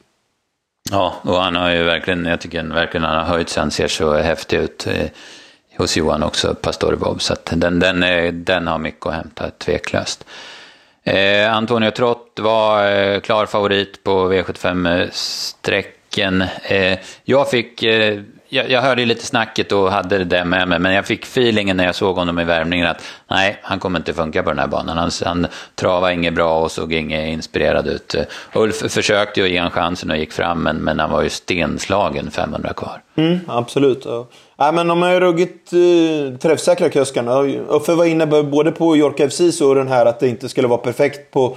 Ja, 0.90 1.14
och 1.22 1.42
han 1.42 1.56
har 1.56 1.70
ju 1.70 1.82
verkligen, 1.82 2.24
jag 2.24 2.40
tycker 2.40 2.62
verkligen 2.62 3.04
han 3.04 3.16
har 3.16 3.24
höjt 3.24 3.48
sig. 3.48 3.60
Han 3.60 3.70
ser 3.70 3.88
så 3.88 4.14
häftig 4.14 4.56
ut 4.56 4.86
eh, 4.86 5.06
hos 5.76 5.96
Johan 5.96 6.22
också, 6.22 6.54
Pastore 6.54 6.96
Bob. 6.96 7.22
Så 7.22 7.32
att 7.32 7.52
den, 7.54 7.78
den, 7.78 8.04
den 8.44 8.66
har 8.66 8.78
mycket 8.78 9.06
att 9.06 9.14
hämta, 9.14 9.50
tveklöst. 9.50 10.24
Eh, 11.04 11.56
Antonio 11.56 11.90
Trott 11.90 12.38
var 12.40 12.92
eh, 12.92 13.20
klar 13.20 13.46
favorit 13.46 14.04
på 14.04 14.32
V75-strecken. 14.32 16.44
Eh, 16.62 16.98
jag 17.24 17.50
fick 17.50 17.82
eh, 17.82 18.20
jag, 18.48 18.70
jag 18.70 18.82
hörde 18.82 19.04
lite 19.04 19.26
snacket 19.26 19.72
och 19.72 19.92
hade 19.92 20.24
det 20.24 20.44
med 20.44 20.68
mig, 20.68 20.78
men 20.78 20.92
jag 20.92 21.06
fick 21.06 21.22
feelingen 21.24 21.76
när 21.76 21.84
jag 21.84 21.94
såg 21.94 22.16
honom 22.16 22.38
i 22.38 22.44
värmningen 22.44 22.86
att 22.86 23.02
nej, 23.28 23.58
han 23.62 23.78
kommer 23.78 23.98
inte 23.98 24.14
funka 24.14 24.42
på 24.42 24.50
den 24.50 24.58
här 24.58 24.66
banan. 24.66 24.98
Han, 24.98 25.10
han 25.24 25.46
travade 25.74 26.14
inget 26.14 26.34
bra 26.34 26.60
och 26.60 26.70
såg 26.70 26.92
inget 26.92 27.28
inspirerad 27.28 27.86
ut. 27.86 28.14
Ulf 28.54 28.92
försökte 28.92 29.40
ju 29.40 29.48
ge 29.48 29.56
en 29.56 29.70
chansen 29.70 30.10
och 30.10 30.16
gick 30.16 30.32
fram, 30.32 30.62
men, 30.62 30.76
men 30.76 31.00
han 31.00 31.10
var 31.10 31.22
ju 31.22 31.28
stenslagen 31.28 32.30
500 32.30 32.72
kvar. 32.72 33.02
Mm, 33.16 33.38
absolut. 33.46 34.02
Ja. 34.04 34.26
Nej, 34.56 34.72
men 34.72 34.88
de 34.88 35.02
är 35.02 35.20
ruggigt 35.20 35.72
eh, 35.72 36.38
träffsäkra 36.38 36.88
kuskarna. 36.88 37.42
Uffe 37.68 37.94
var 37.94 38.04
inne 38.04 38.26
både 38.26 38.72
på 38.72 38.96
York 38.96 39.32
FC 39.32 39.60
och 39.60 39.74
den 39.74 39.88
här 39.88 40.06
att 40.06 40.20
det 40.20 40.28
inte 40.28 40.48
skulle 40.48 40.68
vara 40.68 40.78
perfekt 40.78 41.30
på 41.30 41.56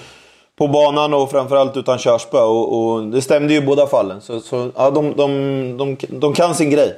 på 0.61 0.67
banan 0.67 1.13
och 1.13 1.31
framförallt 1.31 1.77
utan 1.77 1.97
körspö. 1.97 2.37
Och, 2.37 2.77
och 2.77 3.03
det 3.03 3.21
stämde 3.21 3.53
ju 3.53 3.59
i 3.59 3.61
båda 3.61 3.87
fallen. 3.87 4.21
Så, 4.21 4.39
så 4.39 4.71
ja, 4.75 4.91
de, 4.91 5.13
de, 5.17 5.77
de, 5.77 5.97
de 6.09 6.33
kan 6.33 6.55
sin 6.55 6.69
grej. 6.69 6.95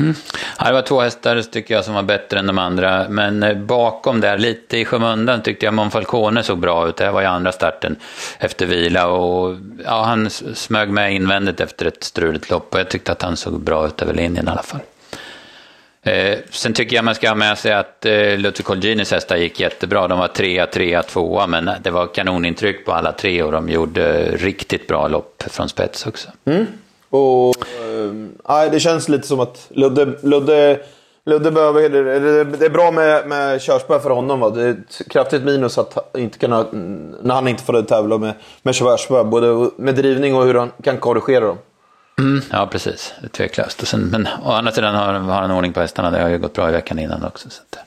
Mm. 0.00 0.14
Ja, 0.58 0.66
det 0.66 0.72
var 0.72 0.82
två 0.82 1.00
hästar 1.00 1.42
tycker 1.42 1.74
jag 1.74 1.84
som 1.84 1.94
var 1.94 2.02
bättre 2.02 2.38
än 2.38 2.46
de 2.46 2.58
andra. 2.58 3.08
Men 3.08 3.42
eh, 3.42 3.56
bakom 3.56 4.20
där, 4.20 4.38
lite 4.38 4.78
i 4.78 4.84
skymundan, 4.84 5.42
tyckte 5.42 5.66
jag 5.66 5.74
Monfalcone 5.74 6.42
såg 6.42 6.58
bra 6.58 6.88
ut. 6.88 6.96
Det 6.96 7.04
här 7.04 7.12
var 7.12 7.20
ju 7.20 7.26
andra 7.26 7.52
starten 7.52 7.96
efter 8.38 8.66
vila. 8.66 9.06
Och, 9.06 9.56
ja, 9.84 10.02
han 10.02 10.30
smög 10.30 10.90
med 10.90 11.14
invändigt 11.14 11.60
efter 11.60 11.86
ett 11.86 12.04
struligt 12.04 12.50
lopp. 12.50 12.74
Och 12.74 12.80
jag 12.80 12.90
tyckte 12.90 13.12
att 13.12 13.22
han 13.22 13.36
såg 13.36 13.60
bra 13.60 13.86
ut 13.86 14.02
över 14.02 14.14
linjen 14.14 14.48
i 14.48 14.50
alla 14.50 14.62
fall. 14.62 14.80
Eh, 16.02 16.38
sen 16.50 16.72
tycker 16.72 16.96
jag 16.96 17.04
man 17.04 17.14
ska 17.14 17.28
ha 17.28 17.34
med 17.34 17.58
sig 17.58 17.72
att 17.72 18.06
eh, 18.06 18.38
Lutfi 18.38 18.62
Colginis 18.62 19.10
hästar 19.10 19.36
gick 19.36 19.60
jättebra. 19.60 20.08
De 20.08 20.18
var 20.18 20.28
trea, 20.28 20.66
trea, 20.66 21.02
tvåa, 21.02 21.46
men 21.46 21.70
det 21.82 21.90
var 21.90 22.06
kanonintryck 22.06 22.86
på 22.86 22.92
alla 22.92 23.12
tre 23.12 23.42
och 23.42 23.52
de 23.52 23.68
gjorde 23.68 24.22
riktigt 24.36 24.86
bra 24.86 25.08
lopp 25.08 25.42
från 25.46 25.68
spets 25.68 26.06
också. 26.06 26.28
Mm. 26.44 26.66
Och, 27.10 27.54
eh, 28.48 28.70
det 28.70 28.80
känns 28.80 29.08
lite 29.08 29.26
som 29.26 29.40
att 29.40 29.66
Ludde, 29.70 30.06
Ludde, 30.22 30.80
Ludde 31.24 31.50
behöver... 31.50 31.88
Det 32.58 32.66
är 32.66 32.70
bra 32.70 32.90
med, 32.90 33.26
med 33.26 33.62
körspö 33.62 34.00
för 34.00 34.10
honom. 34.10 34.40
Va? 34.40 34.50
Det 34.50 34.62
är 34.62 34.70
ett 34.70 35.10
kraftigt 35.10 35.42
minus 35.42 35.78
att 35.78 36.16
inte 36.18 36.38
kunna, 36.38 36.66
när 37.22 37.34
han 37.34 37.48
inte 37.48 37.62
får 37.62 37.82
tävla 37.82 38.18
med, 38.18 38.32
med 38.62 38.74
körspö. 38.74 39.24
Både 39.24 39.70
med 39.76 39.94
drivning 39.94 40.34
och 40.34 40.44
hur 40.44 40.54
han 40.54 40.70
kan 40.82 40.98
korrigera 40.98 41.46
dem. 41.46 41.58
Mm, 42.20 42.42
ja, 42.50 42.66
precis. 42.66 43.14
Tveklöst. 43.32 43.82
Och 43.82 43.88
sen, 43.88 44.00
men 44.00 44.28
å 44.44 44.52
andra 44.52 44.72
sidan 44.72 44.94
har, 44.94 45.12
har 45.12 45.42
han 45.42 45.50
ordning 45.50 45.72
på 45.72 45.80
hästarna. 45.80 46.10
Det 46.10 46.22
har 46.22 46.28
ju 46.28 46.38
gått 46.38 46.54
bra 46.54 46.68
i 46.68 46.72
veckan 46.72 46.98
innan 46.98 47.24
också. 47.24 47.50
Så 47.50 47.62
att, 47.62 47.78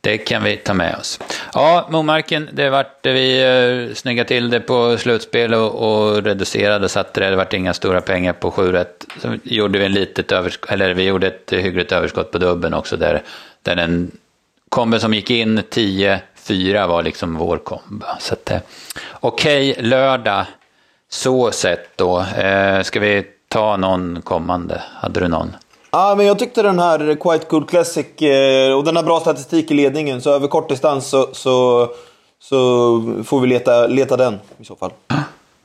det 0.00 0.18
kan 0.18 0.44
vi 0.44 0.56
ta 0.56 0.74
med 0.74 0.96
oss. 0.96 1.20
Ja, 1.54 1.88
Momarken, 1.90 2.48
det 2.52 2.70
vart, 2.70 3.06
vi 3.06 3.42
eh, 3.42 3.94
snyggade 3.94 4.28
till 4.28 4.50
det 4.50 4.60
på 4.60 4.96
slutspel 4.98 5.54
och, 5.54 5.74
och 5.74 6.22
reducerade 6.24 6.84
och 6.84 6.90
satte 6.90 7.20
det. 7.20 7.30
Det 7.30 7.36
vart 7.36 7.52
inga 7.52 7.74
stora 7.74 8.00
pengar 8.00 8.32
på 8.32 8.50
7 8.50 8.72
rätt. 8.72 9.06
Så 9.22 9.36
gjorde 9.42 9.78
vi, 9.78 9.84
en 9.84 9.92
litet 9.92 10.32
överskott, 10.32 10.70
eller 10.70 10.94
vi 10.94 11.02
gjorde 11.02 11.26
ett 11.26 11.52
hyggligt 11.52 11.92
överskott 11.92 12.30
på 12.30 12.38
dubben 12.38 12.74
också. 12.74 12.96
Där, 12.96 13.22
där 13.62 13.76
den 13.76 14.10
komben 14.68 15.00
som 15.00 15.14
gick 15.14 15.30
in 15.30 15.60
10-4 15.60 16.86
var 16.86 17.02
liksom 17.02 17.36
vår 17.36 17.58
komb. 17.58 18.04
Så 18.18 18.34
att, 18.34 18.50
eh, 18.50 18.58
okej, 19.12 19.70
okay, 19.70 19.84
lördag. 19.84 20.44
Så 21.08 21.50
sett 21.50 21.96
då. 21.96 22.20
Eh, 22.20 22.82
ska 22.82 23.00
vi 23.00 23.26
ta 23.50 23.76
någon 23.76 24.22
kommande? 24.22 24.82
Hade 25.00 25.20
du 25.20 25.28
någon? 25.28 25.56
Ja, 25.90 26.14
men 26.16 26.26
jag 26.26 26.38
tyckte 26.38 26.62
den 26.62 26.78
här 26.78 27.16
Quite 27.20 27.46
Cool 27.46 27.66
Classic, 27.66 28.22
eh, 28.22 28.72
och 28.72 28.84
den 28.84 28.96
har 28.96 29.02
bra 29.02 29.20
statistik 29.20 29.70
i 29.70 29.74
ledningen, 29.74 30.22
så 30.22 30.34
över 30.34 30.48
kort 30.48 30.68
distans 30.68 31.06
så, 31.08 31.28
så, 31.32 31.88
så 32.40 33.22
får 33.26 33.40
vi 33.40 33.46
leta, 33.46 33.86
leta 33.86 34.16
den 34.16 34.38
i 34.58 34.64
så 34.64 34.76
fall. 34.76 34.90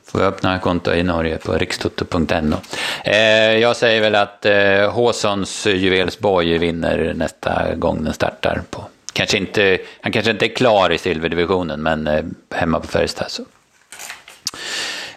Får 0.04 0.20
jag 0.20 0.28
öppna 0.28 0.58
konto 0.58 0.92
i 0.92 1.02
Norge 1.02 1.38
på 1.38 1.52
rikstoto.no. 1.52 2.56
Eh, 3.04 3.58
jag 3.58 3.76
säger 3.76 4.00
väl 4.00 4.14
att 4.14 4.46
eh, 4.46 4.92
Håsons 4.92 5.66
Juvelsborg 5.66 6.58
vinner 6.58 7.14
nästa 7.16 7.74
gång 7.74 8.04
den 8.04 8.14
startar. 8.14 8.62
på. 8.70 8.84
Kanske 9.12 9.36
inte, 9.38 9.78
han 10.00 10.12
kanske 10.12 10.30
inte 10.30 10.46
är 10.46 10.54
klar 10.54 10.92
i 10.92 10.98
silverdivisionen, 10.98 11.82
men 11.82 12.06
eh, 12.06 12.24
hemma 12.50 12.80
på 12.80 12.86
Färjestad 12.86 13.30
så. 13.30 13.42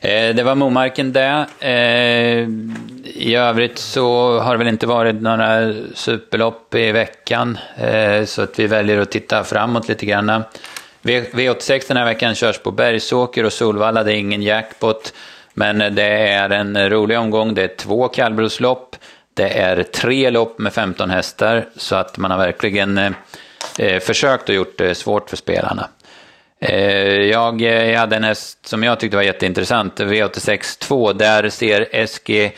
Eh, 0.01 0.35
det 0.35 0.43
var 0.43 0.55
Momarken 0.55 1.13
det. 1.13 1.45
Eh, 1.59 2.47
I 3.03 3.35
övrigt 3.35 3.77
så 3.77 4.39
har 4.39 4.51
det 4.51 4.57
väl 4.57 4.67
inte 4.67 4.87
varit 4.87 5.21
några 5.21 5.73
superlopp 5.93 6.75
i 6.75 6.91
veckan. 6.91 7.57
Eh, 7.77 8.25
så 8.25 8.41
att 8.41 8.59
vi 8.59 8.67
väljer 8.67 8.99
att 8.99 9.11
titta 9.11 9.43
framåt 9.43 9.87
lite 9.87 10.05
grann. 10.05 10.43
V86 11.01 11.87
den 11.87 11.97
här 11.97 12.05
veckan 12.05 12.35
körs 12.35 12.59
på 12.59 12.71
Bergsåker 12.71 13.43
och 13.43 13.53
Solvalla. 13.53 14.03
Det 14.03 14.13
är 14.13 14.15
ingen 14.15 14.41
jackpot. 14.41 15.13
Men 15.53 15.95
det 15.95 16.27
är 16.27 16.49
en 16.49 16.89
rolig 16.89 17.19
omgång. 17.19 17.53
Det 17.53 17.63
är 17.63 17.75
två 17.75 18.07
kallblodslopp. 18.07 18.95
Det 19.33 19.57
är 19.59 19.83
tre 19.83 20.29
lopp 20.29 20.59
med 20.59 20.73
15 20.73 21.09
hästar. 21.09 21.65
Så 21.75 21.95
att 21.95 22.17
man 22.17 22.31
har 22.31 22.37
verkligen 22.37 22.97
eh, 22.97 23.11
eh, 23.79 23.99
försökt 23.99 24.49
och 24.49 24.55
gjort 24.55 24.77
det 24.77 24.95
svårt 24.95 25.29
för 25.29 25.37
spelarna. 25.37 25.89
Eh, 26.61 27.13
jag, 27.13 27.61
jag 27.61 27.99
hade 27.99 28.15
en 28.15 28.23
häst 28.23 28.67
som 28.67 28.83
jag 28.83 28.99
tyckte 28.99 29.17
var 29.17 29.23
jätteintressant, 29.23 29.99
V86 29.99 30.79
2. 30.79 31.13
Där 31.13 31.49
ser 31.49 32.05
SG 32.05 32.51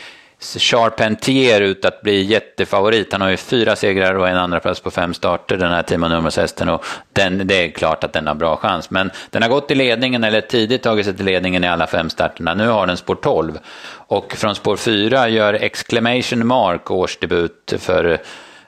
Charpentier 0.58 1.60
ut 1.60 1.84
att 1.84 2.00
bli 2.02 2.22
jättefavorit. 2.22 3.12
Han 3.12 3.20
har 3.20 3.28
ju 3.28 3.36
fyra 3.36 3.76
segrar 3.76 4.14
och 4.14 4.28
en 4.28 4.36
andra 4.36 4.60
plats 4.60 4.80
på 4.80 4.90
fem 4.90 5.14
starter, 5.14 5.56
den 5.56 5.72
här 5.72 5.82
Timo 5.82 6.08
Nummershästen. 6.08 6.68
Och 6.68 6.84
den, 7.12 7.46
det 7.46 7.54
är 7.54 7.70
klart 7.70 8.04
att 8.04 8.12
den 8.12 8.26
har 8.26 8.34
bra 8.34 8.56
chans. 8.56 8.90
Men 8.90 9.10
den 9.30 9.42
har 9.42 9.48
gått 9.48 9.70
i 9.70 9.74
ledningen, 9.74 10.24
eller 10.24 10.40
tidigt 10.40 10.82
tagit 10.82 11.06
sig 11.06 11.16
till 11.16 11.24
ledningen 11.24 11.64
i 11.64 11.68
alla 11.68 11.86
fem 11.86 12.10
starterna. 12.10 12.54
Nu 12.54 12.68
har 12.68 12.86
den 12.86 12.96
spår 12.96 13.14
12. 13.14 13.58
Och 13.94 14.32
från 14.32 14.54
spår 14.54 14.76
4 14.76 15.28
gör 15.28 15.54
Exclamation 15.54 16.46
Mark 16.46 16.90
årsdebut 16.90 17.74
för 17.78 18.20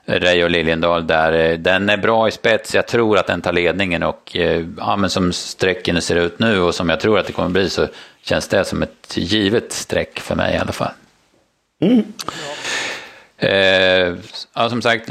Reijo 0.07 0.49
Liljendahl 0.49 1.07
där. 1.07 1.33
Eh, 1.33 1.59
den 1.59 1.89
är 1.89 1.97
bra 1.97 2.29
i 2.29 2.31
spets, 2.31 2.75
jag 2.75 2.87
tror 2.87 3.19
att 3.19 3.27
den 3.27 3.43
tar 3.43 3.53
ledningen 3.53 4.03
och 4.03 4.37
eh, 4.37 4.67
ja, 4.79 4.97
men 4.97 5.11
som 5.11 5.33
sträcken 5.33 6.03
ser 6.03 6.17
ut 6.17 6.39
nu 6.39 6.61
och 6.61 6.75
som 6.75 6.89
jag 6.89 7.01
tror 7.01 7.19
att 7.19 7.27
det 7.27 7.33
kommer 7.33 7.49
bli 7.49 7.71
så 7.71 7.89
känns 8.23 8.49
det 8.49 8.65
som 8.65 8.83
ett 8.83 9.17
givet 9.17 9.73
streck 9.73 10.21
för 10.21 10.35
mig 10.35 10.55
i 10.55 10.59
alla 10.59 10.73
fall. 10.73 10.93
Mm. 11.81 12.05
Eh, 13.39 14.17
ja, 14.55 14.71
som 14.71 14.83
sagt, 14.83 15.09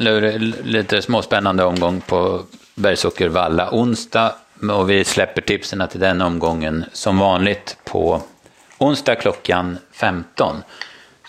lite 0.63 1.01
småspännande 1.01 1.63
omgång 1.63 2.01
på 2.01 2.41
Bergsåker 2.75 3.29
Valla 3.29 3.69
onsdag. 3.71 4.35
och 4.71 4.89
vi 4.89 5.03
släpper 5.03 5.41
tipsen 5.41 5.87
till 5.91 5.99
den 5.99 6.21
omgången 6.21 6.85
som 6.91 7.19
vanligt 7.19 7.77
på 7.83 8.21
onsdag 8.77 9.15
klockan 9.15 9.77
15. 9.91 10.63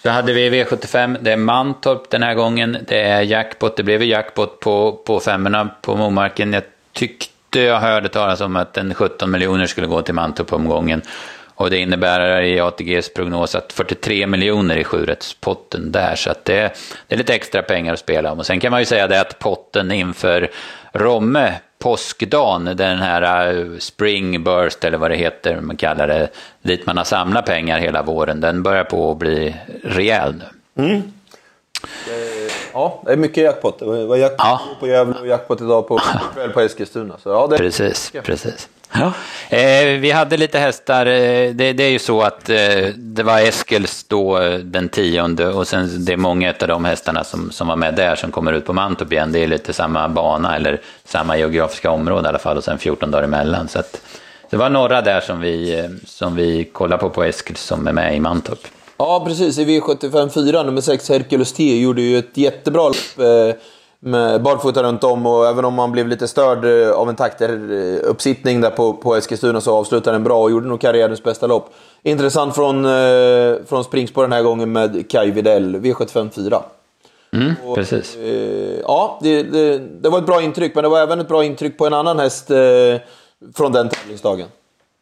Så 0.04 0.10
hade 0.10 0.32
vi 0.32 0.50
V75, 0.50 1.18
det 1.20 1.32
är 1.32 1.36
Mantorp 1.36 2.10
den 2.10 2.22
här 2.22 2.34
gången, 2.34 2.78
det 2.88 3.00
är 3.02 3.22
jackpot, 3.22 3.76
det 3.76 3.82
blev 3.82 4.02
ju 4.02 4.08
jackpot 4.08 4.60
på, 4.60 4.92
på 4.92 5.20
femmorna 5.20 5.68
på 5.82 5.96
Momarken. 5.96 6.52
Jag 6.52 6.62
tyckte 6.92 7.60
jag 7.60 7.80
hörde 7.80 8.08
talas 8.08 8.40
om 8.40 8.56
att 8.56 8.76
en 8.76 8.94
17 8.94 9.30
miljoner 9.30 9.66
skulle 9.66 9.86
gå 9.86 10.02
till 10.02 10.14
Mantorp-omgången. 10.14 11.02
Och 11.54 11.70
det 11.70 11.78
innebär 11.78 12.42
i 12.42 12.60
ATGs 12.60 13.14
prognos 13.14 13.54
att 13.54 13.72
43 13.72 14.26
miljoner 14.26 14.76
i 14.76 14.84
sjurättspotten 14.84 15.92
där. 15.92 16.14
Så 16.14 16.30
att 16.30 16.44
det, 16.44 16.76
det, 17.08 17.14
är 17.14 17.18
lite 17.18 17.34
extra 17.34 17.62
pengar 17.62 17.92
att 17.92 17.98
spela 17.98 18.32
om. 18.32 18.38
Och 18.38 18.46
sen 18.46 18.60
kan 18.60 18.70
man 18.70 18.80
ju 18.80 18.86
säga 18.86 19.08
det 19.08 19.20
att 19.20 19.38
potten 19.38 19.92
inför 19.92 20.50
Romme, 20.92 21.52
påskdagen, 21.84 22.64
den 22.76 22.98
här 22.98 23.52
uh, 23.54 23.78
spring 23.78 24.44
burst 24.44 24.84
eller 24.84 24.98
vad 24.98 25.10
det 25.10 25.16
heter, 25.16 25.60
man 25.60 25.76
kallar 25.76 26.08
det, 26.08 26.28
dit 26.62 26.86
man 26.86 26.96
har 26.96 27.04
samlat 27.04 27.46
pengar 27.46 27.78
hela 27.78 28.02
våren, 28.02 28.40
den 28.40 28.62
börjar 28.62 28.84
på 28.84 29.10
att 29.10 29.18
bli 29.18 29.56
rejäl 29.82 30.34
nu. 30.34 30.84
Mm. 30.84 31.02
Ja, 32.72 33.02
det 33.04 33.12
är 33.12 33.16
mycket 33.16 33.44
jackpot. 33.44 33.78
Det 33.78 34.06
var 34.06 34.16
jackpot 34.16 34.46
ja. 34.46 34.60
på 34.80 34.86
Gävle 34.86 35.14
och 35.20 35.26
jackpot 35.26 35.60
idag 35.60 35.88
på 35.88 36.00
kväll 36.34 36.50
på 36.50 36.60
Eskilstuna. 36.60 37.14
Så, 37.22 37.28
ja, 37.28 37.46
det... 37.46 37.56
Precis, 37.56 38.12
precis. 38.22 38.68
Ja. 38.92 39.12
Eh, 39.56 39.98
vi 40.00 40.10
hade 40.10 40.36
lite 40.36 40.58
hästar. 40.58 41.06
Eh, 41.06 41.50
det, 41.54 41.72
det, 41.72 41.84
är 41.84 41.90
ju 41.90 41.98
så 41.98 42.22
att 42.22 42.48
eh, 42.48 42.86
det 42.96 43.22
var 43.22 43.40
Eskils 43.40 44.04
då 44.08 44.38
eh, 44.38 44.58
den 44.58 44.88
tionde 44.88 45.48
och 45.48 45.68
sen 45.68 46.04
det 46.04 46.12
är 46.12 46.16
många 46.16 46.54
av 46.60 46.68
de 46.68 46.84
hästarna 46.84 47.24
som, 47.24 47.50
som 47.50 47.68
var 47.68 47.76
med 47.76 47.94
där 47.94 48.16
som 48.16 48.30
kommer 48.30 48.52
ut 48.52 48.66
på 48.66 48.72
Mantorp 48.72 49.12
igen. 49.12 49.32
Det 49.32 49.38
är 49.38 49.46
lite 49.46 49.72
samma 49.72 50.08
bana 50.08 50.56
eller 50.56 50.80
samma 51.04 51.36
geografiska 51.36 51.90
område 51.90 52.26
i 52.26 52.28
alla 52.28 52.38
fall 52.38 52.56
och 52.56 52.64
sen 52.64 52.78
14 52.78 53.10
dagar 53.10 53.24
emellan. 53.24 53.68
Så 53.68 53.78
att, 53.78 54.00
det 54.50 54.56
var 54.56 54.70
några 54.70 55.02
där 55.02 55.20
som 55.20 55.40
vi, 55.40 55.78
eh, 55.78 55.90
som 56.06 56.36
vi 56.36 56.64
kollade 56.64 57.00
på 57.00 57.10
på 57.10 57.24
Eskils 57.24 57.60
som 57.60 57.86
är 57.86 57.92
med 57.92 58.16
i 58.16 58.20
Mantorp. 58.20 58.66
Ja, 58.96 59.24
precis. 59.26 59.58
I 59.58 59.64
V75 59.64 60.28
4, 60.28 60.62
nummer 60.62 60.80
6, 60.80 61.08
Hercules 61.08 61.52
T, 61.52 61.80
gjorde 61.80 62.02
ju 62.02 62.18
ett 62.18 62.36
jättebra 62.36 62.82
lopp 62.88 63.18
eh, 63.18 63.56
barfota 64.40 64.82
runt 64.82 65.04
om 65.04 65.26
och 65.26 65.46
även 65.46 65.64
om 65.64 65.74
man 65.74 65.92
blev 65.92 66.08
lite 66.08 66.28
störd 66.28 66.64
eh, 66.64 66.90
av 66.90 67.08
en 67.08 67.16
takteruppsittning 67.16 68.60
där 68.60 68.70
på, 68.70 68.92
på 68.92 69.16
Eskilstuna 69.16 69.60
så 69.60 69.76
avslutade 69.76 70.14
den 70.14 70.24
bra 70.24 70.42
och 70.42 70.50
gjorde 70.50 70.68
nog 70.68 70.80
karriärens 70.80 71.22
bästa 71.22 71.46
lopp. 71.46 71.74
Intressant 72.02 72.54
från, 72.54 72.84
eh, 72.84 73.54
från 73.66 73.84
springspår 73.84 74.22
den 74.22 74.32
här 74.32 74.42
gången 74.42 74.72
med 74.72 75.10
Kaj 75.10 75.30
Widell, 75.30 75.76
V75 75.76 76.30
4. 76.30 76.62
Mm, 77.32 77.54
och, 77.64 77.74
precis. 77.74 78.16
Eh, 78.16 78.80
ja, 78.82 79.18
det, 79.22 79.42
det, 79.42 79.78
det, 79.78 80.08
var 80.08 80.18
ett 80.18 80.26
bra 80.26 80.42
intryck, 80.42 80.74
men 80.74 80.84
det 80.84 80.90
var 80.90 81.00
även 81.00 81.20
ett 81.20 81.28
bra 81.28 81.44
intryck 81.44 81.78
på 81.78 81.86
en 81.86 81.94
annan 81.94 82.18
häst 82.18 82.50
eh, 82.50 82.56
från 83.54 83.72
den 83.72 83.88
tävlingsdagen. 83.88 84.46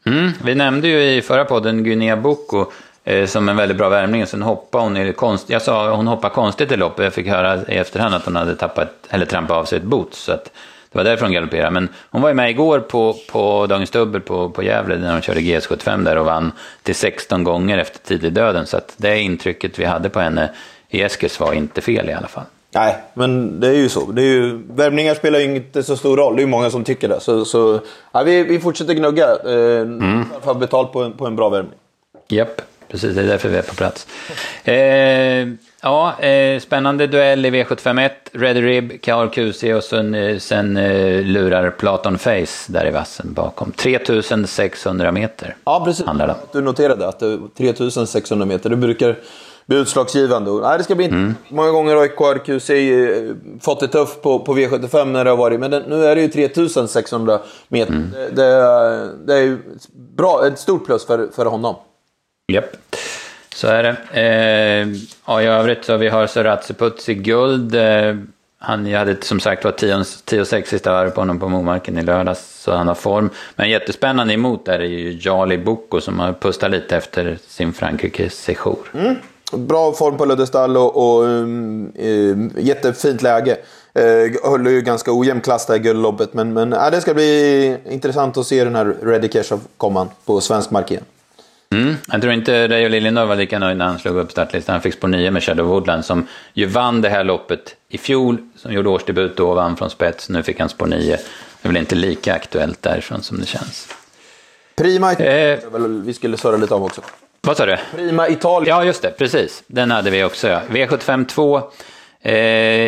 Mm, 0.07 0.31
vi 0.45 0.55
nämnde 0.55 0.89
ju 0.89 1.17
i 1.17 1.23
förra 1.23 1.45
podden 1.45 1.85
Guinea 1.85 2.17
Boko 2.17 2.67
Eh, 2.67 2.92
som 3.27 3.49
en 3.49 3.57
väldigt 3.57 3.79
bra 3.79 3.89
värmning. 3.89 4.27
Sen 4.27 4.43
hoppade 4.43 4.85
hon 4.85 4.97
i 4.97 5.13
konst... 5.13 5.51
Jag 5.51 5.63
sa 5.63 5.97
hon 5.97 6.07
hoppade 6.07 6.35
konstigt 6.35 6.73
i 6.73 6.77
loppet. 6.77 7.05
Jag 7.05 7.13
fick 7.13 7.27
höra 7.27 7.59
i 7.69 7.77
efterhand 7.77 8.15
att 8.15 8.25
hon 8.25 8.37
hade 8.37 8.57
tappat, 8.57 8.89
eller 9.09 9.27
trampat 9.27 9.57
av 9.57 9.65
sig 9.65 9.79
ett 9.79 9.85
boots. 9.85 10.19
Så 10.19 10.33
att 10.33 10.45
det 10.93 10.99
var 10.99 11.05
därför 11.05 11.25
hon 11.25 11.33
galopperade. 11.33 11.71
Men 11.71 11.89
hon 12.11 12.23
var 12.23 12.29
ju 12.29 12.35
med 12.35 12.51
igår 12.51 12.81
på, 12.81 13.17
på 13.33 13.67
Dagens 13.67 13.91
Dubbel 13.91 14.21
på, 14.21 14.51
på 14.51 14.63
Gävle 14.63 14.99
när 14.99 15.13
hon 15.13 15.23
körde 15.23 15.41
GS75 15.41 16.05
där 16.05 16.19
och 16.19 16.27
vann 16.27 16.53
till 16.83 16.95
16 16.95 17.45
gånger 17.45 17.79
efter 17.79 17.99
tidig 17.99 18.33
döden. 18.33 18.67
Så 18.67 18.77
att 18.77 18.95
det 18.97 19.21
intrycket 19.21 19.79
vi 19.79 19.85
hade 19.85 20.09
på 20.09 20.21
henne 20.21 20.51
i 20.89 21.03
Eskils 21.03 21.41
var 21.41 21.53
inte 21.53 21.81
fel 21.81 22.11
i 22.11 22.13
alla 22.13 22.29
fall. 22.29 22.45
Nej, 22.75 22.97
men 23.15 23.61
det 23.61 23.69
är 23.69 23.75
ju 23.75 23.89
så. 23.89 24.13
Det 24.13 24.23
är 24.23 24.27
ju, 24.27 24.63
värmningar 24.71 25.15
spelar 25.15 25.39
ju 25.39 25.57
inte 25.57 25.83
så 25.83 25.97
stor 25.97 26.17
roll. 26.17 26.37
Det 26.37 26.41
är 26.41 26.45
ju 26.45 26.51
många 26.51 26.71
som 26.71 26.85
tycker 26.85 27.09
det. 27.09 27.21
Så, 27.21 27.45
så 27.45 27.81
ja, 28.13 28.23
vi, 28.23 28.43
vi 28.43 28.61
fortsätter 28.61 28.95
gnugga. 28.95 29.27
Eh, 29.45 29.81
mm. 29.81 30.21
I 30.21 30.35
alla 30.35 30.41
fall 30.45 30.57
betalt 30.57 30.93
på 30.93 31.03
en, 31.03 31.13
på 31.13 31.27
en 31.27 31.37
bra 31.37 31.49
värmning. 31.49 31.79
Japp 32.29 32.63
precis. 32.93 33.15
Det 33.15 33.23
är 33.23 33.27
därför 33.27 33.49
vi 33.49 33.57
är 33.57 33.63
på 33.63 33.75
plats. 33.75 34.07
Eh, 34.65 35.49
ja, 35.83 36.21
eh, 36.21 36.61
spännande 36.61 37.07
duell 37.07 37.47
i 37.47 37.51
V751. 37.51 38.11
Red 38.33 38.57
Rib, 38.57 39.03
Kaor 39.03 39.29
QC 39.29 39.63
och 39.77 39.85
sen, 39.85 40.15
eh, 40.15 40.39
sen 40.39 40.77
eh, 40.77 41.23
lurar 41.23 41.71
Platon 41.71 42.19
Face 42.19 42.67
där 42.73 42.87
i 42.87 42.91
vassen 42.91 43.33
bakom. 43.33 43.73
3600 43.73 45.13
meter. 45.13 45.57
Ja, 45.65 45.83
precis. 45.85 46.07
Du 46.53 46.61
noterade 46.61 47.09
att 47.09 47.19
det 47.19 47.27
är 47.27 47.39
3600 47.57 48.47
meter. 48.47 48.71
Det 48.71 48.77
brukar 48.77 49.19
bli 49.67 49.77
utslagsgivande. 49.77 50.51
Nej, 50.51 50.79
det 50.79 50.85
ska 50.85 50.95
bli 50.95 51.07
mm. 51.07 51.35
Många 51.49 51.71
gånger 51.71 51.97
har 51.97 52.07
KRQC 52.07 52.71
eh, 52.71 53.35
fått 53.61 53.81
det 53.81 53.89
tufft 53.89 54.23
på, 54.23 54.39
på 54.39 54.57
V75 54.57 55.05
när 55.05 55.25
det 55.25 55.31
har 55.31 55.37
varit, 55.37 55.61
men 55.61 55.71
det, 55.71 55.85
nu 55.89 56.05
är 56.05 56.15
det 56.15 56.23
ju 56.23 56.29
3600 56.29 57.39
meter. 57.69 57.93
Mm. 57.93 58.11
Det, 58.11 58.29
det, 58.31 59.25
det, 59.27 59.35
är 59.35 59.43
ju 59.43 59.59
bra, 60.17 60.47
ett 60.47 60.59
stort 60.59 60.87
plus 60.87 61.07
för, 61.07 61.29
för 61.35 61.47
honom. 61.47 61.75
Japp, 62.53 62.97
så 63.55 63.69
är 63.69 63.83
det. 63.83 64.21
Eh, 64.21 64.89
ja, 65.27 65.43
I 65.43 65.47
övrigt 65.47 65.85
så 65.85 65.97
vi 65.97 66.09
har 66.09 66.27
Soratseputs 66.27 67.09
i 67.09 67.15
guld. 67.15 67.75
Eh, 67.75 68.15
han 68.59 68.95
hade 68.95 69.17
som 69.23 69.41
sagt 69.41 69.65
var 69.65 69.73
10-6 69.73 70.65
sista 70.65 70.93
varv 70.93 71.11
på 71.11 71.21
honom 71.21 71.41
på 71.41 71.49
Momarken 71.49 71.99
i 71.99 72.03
lördags, 72.03 72.63
så 72.63 72.73
han 72.73 72.89
har 72.89 72.95
form. 72.95 73.31
Men 73.57 73.71
jättespännande 73.71 74.35
emot 74.35 74.67
där 74.67 74.79
är 74.79 74.85
ju 74.85 75.19
Jali 75.21 75.59
Boko 75.59 76.01
som 76.01 76.19
har 76.19 76.33
pustat 76.33 76.71
lite 76.71 76.97
efter 76.97 77.39
sin 77.49 77.73
Frankrike-sejour. 77.73 78.91
Mm. 78.95 79.17
Bra 79.53 79.93
form 79.93 80.17
på 80.17 80.25
Löddestall 80.25 80.77
och, 80.77 80.97
och 80.97 81.25
um, 81.25 81.93
um, 81.99 82.53
jättefint 82.59 83.23
läge. 83.23 83.57
Uh, 83.99 84.51
höll 84.51 84.67
ju 84.67 84.81
ganska 84.81 85.13
ojämn 85.13 85.41
klass 85.41 85.67
där 85.67 85.75
i 85.75 85.79
guldloppet, 85.79 86.35
men, 86.35 86.53
men 86.53 86.73
uh, 86.73 86.91
det 86.91 87.01
ska 87.01 87.15
bli 87.15 87.77
intressant 87.91 88.37
att 88.37 88.47
se 88.47 88.65
den 88.65 88.75
här 88.75 88.97
Ready 89.03 89.29
Cash 89.29 89.59
komma 89.77 90.09
på 90.25 90.41
svensk 90.41 90.71
mark 90.71 90.91
igen. 90.91 91.05
Mm. 91.73 91.97
Jag 92.13 92.21
tror 92.21 92.33
inte 92.33 92.69
Reijo 92.69 92.89
Liljendahl 92.89 93.29
var 93.29 93.37
lika 93.37 93.59
nöjd 93.59 93.77
när 93.77 93.85
han 93.85 93.99
slog 93.99 94.17
upp 94.17 94.31
startlistan. 94.31 94.73
Han 94.73 94.83
fick 94.83 94.95
spår 94.95 95.09
9 95.09 95.31
med 95.31 95.43
Shadow 95.43 95.67
Woodland 95.67 96.05
som 96.05 96.27
ju 96.53 96.67
vann 96.67 97.01
det 97.01 97.09
här 97.09 97.25
loppet 97.25 97.77
i 97.89 97.99
fjol, 97.99 98.39
som 98.57 98.73
gjorde 98.73 98.89
årsdebut 98.89 99.37
då 99.37 99.51
och 99.51 99.57
vann 99.57 99.77
från 99.77 99.91
spets. 99.91 100.29
Nu 100.29 100.43
fick 100.43 100.61
han 100.61 100.69
spår 100.69 100.87
9. 100.87 101.17
Det 101.17 101.69
är 101.69 101.69
väl 101.69 101.77
inte 101.77 101.95
lika 101.95 102.35
aktuellt 102.35 102.83
därifrån 102.83 103.23
som 103.23 103.41
det 103.41 103.47
känns. 103.47 103.89
Prima 104.77 105.13
Italien 105.13 105.61
eh, 105.73 106.05
vi 106.05 106.15
skulle 106.15 106.37
surra 106.37 106.57
lite 106.57 106.75
om 106.75 106.83
också. 106.83 107.01
Vad 107.41 107.57
sa 107.57 107.67
du? 107.67 107.77
Prima 107.95 108.29
Italien. 108.29 108.77
Ja, 108.77 108.85
just 108.85 109.03
det. 109.03 109.11
Precis. 109.11 109.63
Den 109.67 109.91
hade 109.91 110.11
vi 110.11 110.25
också. 110.25 110.49
Ja. 110.49 110.61
V75 110.69 111.27
2. 111.27 111.63
Eh, 112.21 112.35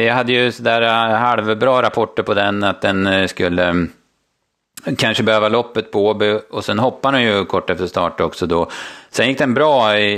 jag 0.05 0.15
hade 0.15 0.33
ju 0.33 0.53
sådär 0.53 0.83
eh, 0.83 1.19
halvbra 1.19 1.83
rapporter 1.83 2.23
på 2.23 2.35
den, 2.35 2.65
att 2.65 2.81
den 2.81 3.07
eh, 3.07 3.27
skulle 3.27 3.87
kanske 4.99 5.23
behöva 5.23 5.49
loppet 5.49 5.91
på 5.91 6.09
Åby 6.09 6.39
och 6.51 6.65
sen 6.65 6.79
hoppade 6.79 7.17
han 7.17 7.25
ju 7.25 7.45
kort 7.45 7.71
efter 7.71 7.87
start 7.87 8.21
också 8.21 8.47
då. 8.47 8.71
Sen 9.11 9.29
gick 9.29 9.39
den 9.39 9.55
bra 9.55 9.99
i, 9.99 10.11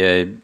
i, 0.00 0.36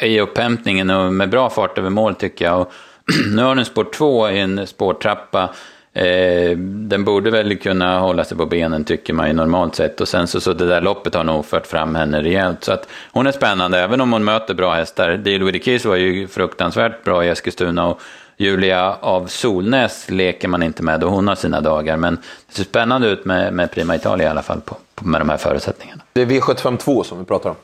i 0.00 0.20
upphämtningen 0.20 0.90
och 0.90 1.12
med 1.12 1.30
bra 1.30 1.50
fart 1.50 1.78
över 1.78 1.90
mål 1.90 2.14
tycker 2.14 2.44
jag. 2.44 2.60
Och 2.60 2.72
nu 3.34 3.42
har 3.42 3.54
den 3.54 3.64
spår 3.64 3.84
två 3.94 4.30
i 4.30 4.40
en 4.40 4.66
spårtrappa. 4.66 5.50
Eh, 5.92 6.56
den 6.58 7.04
borde 7.04 7.30
väl 7.30 7.56
kunna 7.56 7.98
hålla 7.98 8.24
sig 8.24 8.36
på 8.36 8.46
benen 8.46 8.84
tycker 8.84 9.12
man 9.12 9.26
ju 9.26 9.32
normalt 9.32 9.74
sett. 9.74 10.00
Och 10.00 10.08
sen 10.08 10.26
så, 10.26 10.40
så 10.40 10.52
det 10.52 10.66
där 10.66 10.80
loppet 10.80 11.14
har 11.14 11.24
nog 11.24 11.46
fört 11.46 11.66
fram 11.66 11.94
henne 11.94 12.22
rejält. 12.22 12.64
Så 12.64 12.72
att 12.72 12.88
hon 13.12 13.26
är 13.26 13.32
spännande 13.32 13.78
även 13.80 14.00
om 14.00 14.12
hon 14.12 14.24
möter 14.24 14.54
bra 14.54 14.74
hästar. 14.74 15.16
Deal 15.16 15.42
with 15.42 15.58
the 15.58 15.64
Kiss 15.64 15.84
var 15.84 15.96
ju 15.96 16.28
fruktansvärt 16.28 17.04
bra 17.04 17.24
i 17.24 17.28
Eskilstuna. 17.28 17.86
Och 17.86 18.00
Julia 18.36 18.96
av 19.00 19.26
Solnäs 19.26 20.10
leker 20.10 20.48
man 20.48 20.62
inte 20.62 20.82
med 20.82 21.04
och 21.04 21.12
hon 21.12 21.28
har 21.28 21.34
sina 21.34 21.60
dagar. 21.60 21.96
Men 21.96 22.18
det 22.48 22.54
ser 22.54 22.64
spännande 22.64 23.08
ut 23.08 23.24
med, 23.24 23.52
med 23.52 23.70
Prima 23.70 23.94
Italia 23.94 24.26
i 24.26 24.30
alla 24.30 24.42
fall 24.42 24.60
på, 24.60 24.76
på, 24.94 25.06
med 25.06 25.20
de 25.20 25.28
här 25.28 25.36
förutsättningarna. 25.36 26.02
Det 26.12 26.22
är 26.22 26.26
V752 26.26 27.02
som 27.02 27.18
vi 27.18 27.24
pratar 27.24 27.50
om. 27.50 27.56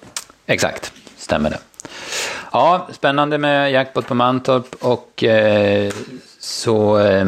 Exakt, 0.47 0.93
stämmer 1.17 1.51
det. 1.51 1.59
Ja, 2.53 2.89
spännande 2.93 3.39
med 3.39 3.73
jackpot 3.73 4.07
på 4.07 4.15
Mantorp 4.15 4.75
och 4.81 5.25
eh, 5.25 5.93
så 6.41 6.99
eh, 6.99 7.27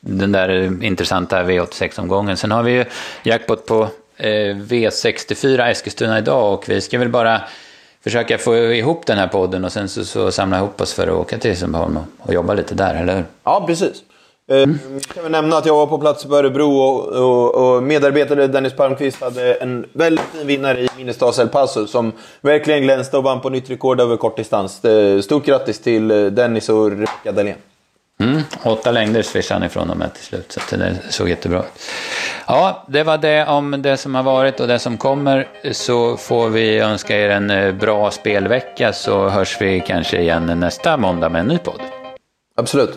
den 0.00 0.32
där 0.32 0.82
intressanta 0.84 1.42
V86-omgången. 1.42 2.36
Sen 2.36 2.50
har 2.50 2.62
vi 2.62 2.72
ju 2.72 2.84
jackpot 3.22 3.66
på 3.66 3.88
eh, 4.16 4.56
V64 4.56 5.70
Eskilstuna 5.70 6.18
idag 6.18 6.54
och 6.54 6.68
vi 6.68 6.80
ska 6.80 6.98
väl 6.98 7.08
bara 7.08 7.40
försöka 8.10 8.38
få 8.38 8.56
ihop 8.56 9.06
den 9.06 9.18
här 9.18 9.26
podden 9.26 9.64
och 9.64 9.72
sen 9.72 9.88
så, 9.88 10.04
så 10.04 10.30
samla 10.30 10.58
ihop 10.58 10.80
oss 10.80 10.92
för 10.92 11.08
att 11.08 11.14
åka 11.14 11.38
till 11.38 11.50
Helsingborg 11.50 11.96
och, 11.96 12.26
och 12.26 12.34
jobba 12.34 12.54
lite 12.54 12.74
där, 12.74 12.94
eller 12.94 13.16
hur? 13.16 13.24
Ja, 13.44 13.64
precis. 13.66 14.02
Mm. 14.50 14.78
Jag 14.92 15.02
kan 15.02 15.22
väl 15.22 15.32
nämna 15.32 15.56
att 15.56 15.66
jag 15.66 15.74
var 15.74 15.86
på 15.86 15.98
plats 15.98 16.24
på 16.24 16.36
Örebro 16.36 16.78
och, 16.78 17.06
och, 17.06 17.74
och 17.74 17.82
medarbetare 17.82 18.46
Dennis 18.46 18.72
Palmqvist 18.72 19.20
hade 19.20 19.54
en 19.54 19.86
väldigt 19.92 20.24
fin 20.24 20.46
vinnare 20.46 20.80
i 20.80 20.88
Minestads 20.96 21.38
El 21.38 21.48
Paso 21.48 21.86
som 21.86 22.12
verkligen 22.40 22.82
glänste 22.82 23.16
och 23.16 23.24
vann 23.24 23.40
på 23.40 23.50
nytt 23.50 23.70
rekord 23.70 24.00
över 24.00 24.16
kortdistans. 24.16 24.82
Stort 25.22 25.46
grattis 25.46 25.80
till 25.80 26.08
Dennis 26.08 26.68
och 26.68 26.90
Rebecka 26.90 27.32
Dahlén. 27.32 27.56
Mm, 28.20 28.42
åtta 28.62 28.90
längder 28.90 29.22
swishade 29.22 29.60
han 29.60 29.66
ifrån 29.66 29.88
dem 29.88 30.04
till 30.14 30.24
slut, 30.24 30.52
så 30.68 30.76
det 30.76 30.96
såg 31.10 31.28
jättebra 31.28 31.58
ut. 31.58 31.64
Ja, 32.50 32.84
det 32.86 33.02
var 33.02 33.18
det 33.18 33.46
om 33.46 33.82
det 33.82 33.96
som 33.96 34.14
har 34.14 34.22
varit 34.22 34.60
och 34.60 34.68
det 34.68 34.78
som 34.78 34.96
kommer. 34.96 35.48
Så 35.72 36.16
får 36.16 36.48
vi 36.48 36.78
önska 36.78 37.18
er 37.18 37.30
en 37.30 37.50
eh, 37.50 37.74
bra 37.74 38.10
spelvecka 38.10 38.92
så 38.92 39.28
hörs 39.28 39.60
vi 39.60 39.80
kanske 39.80 40.20
igen 40.20 40.60
nästa 40.60 40.96
måndag 40.96 41.28
med 41.28 41.40
en 41.40 41.46
ny 41.46 41.58
podd. 41.58 41.80
Absolut. 42.56 42.96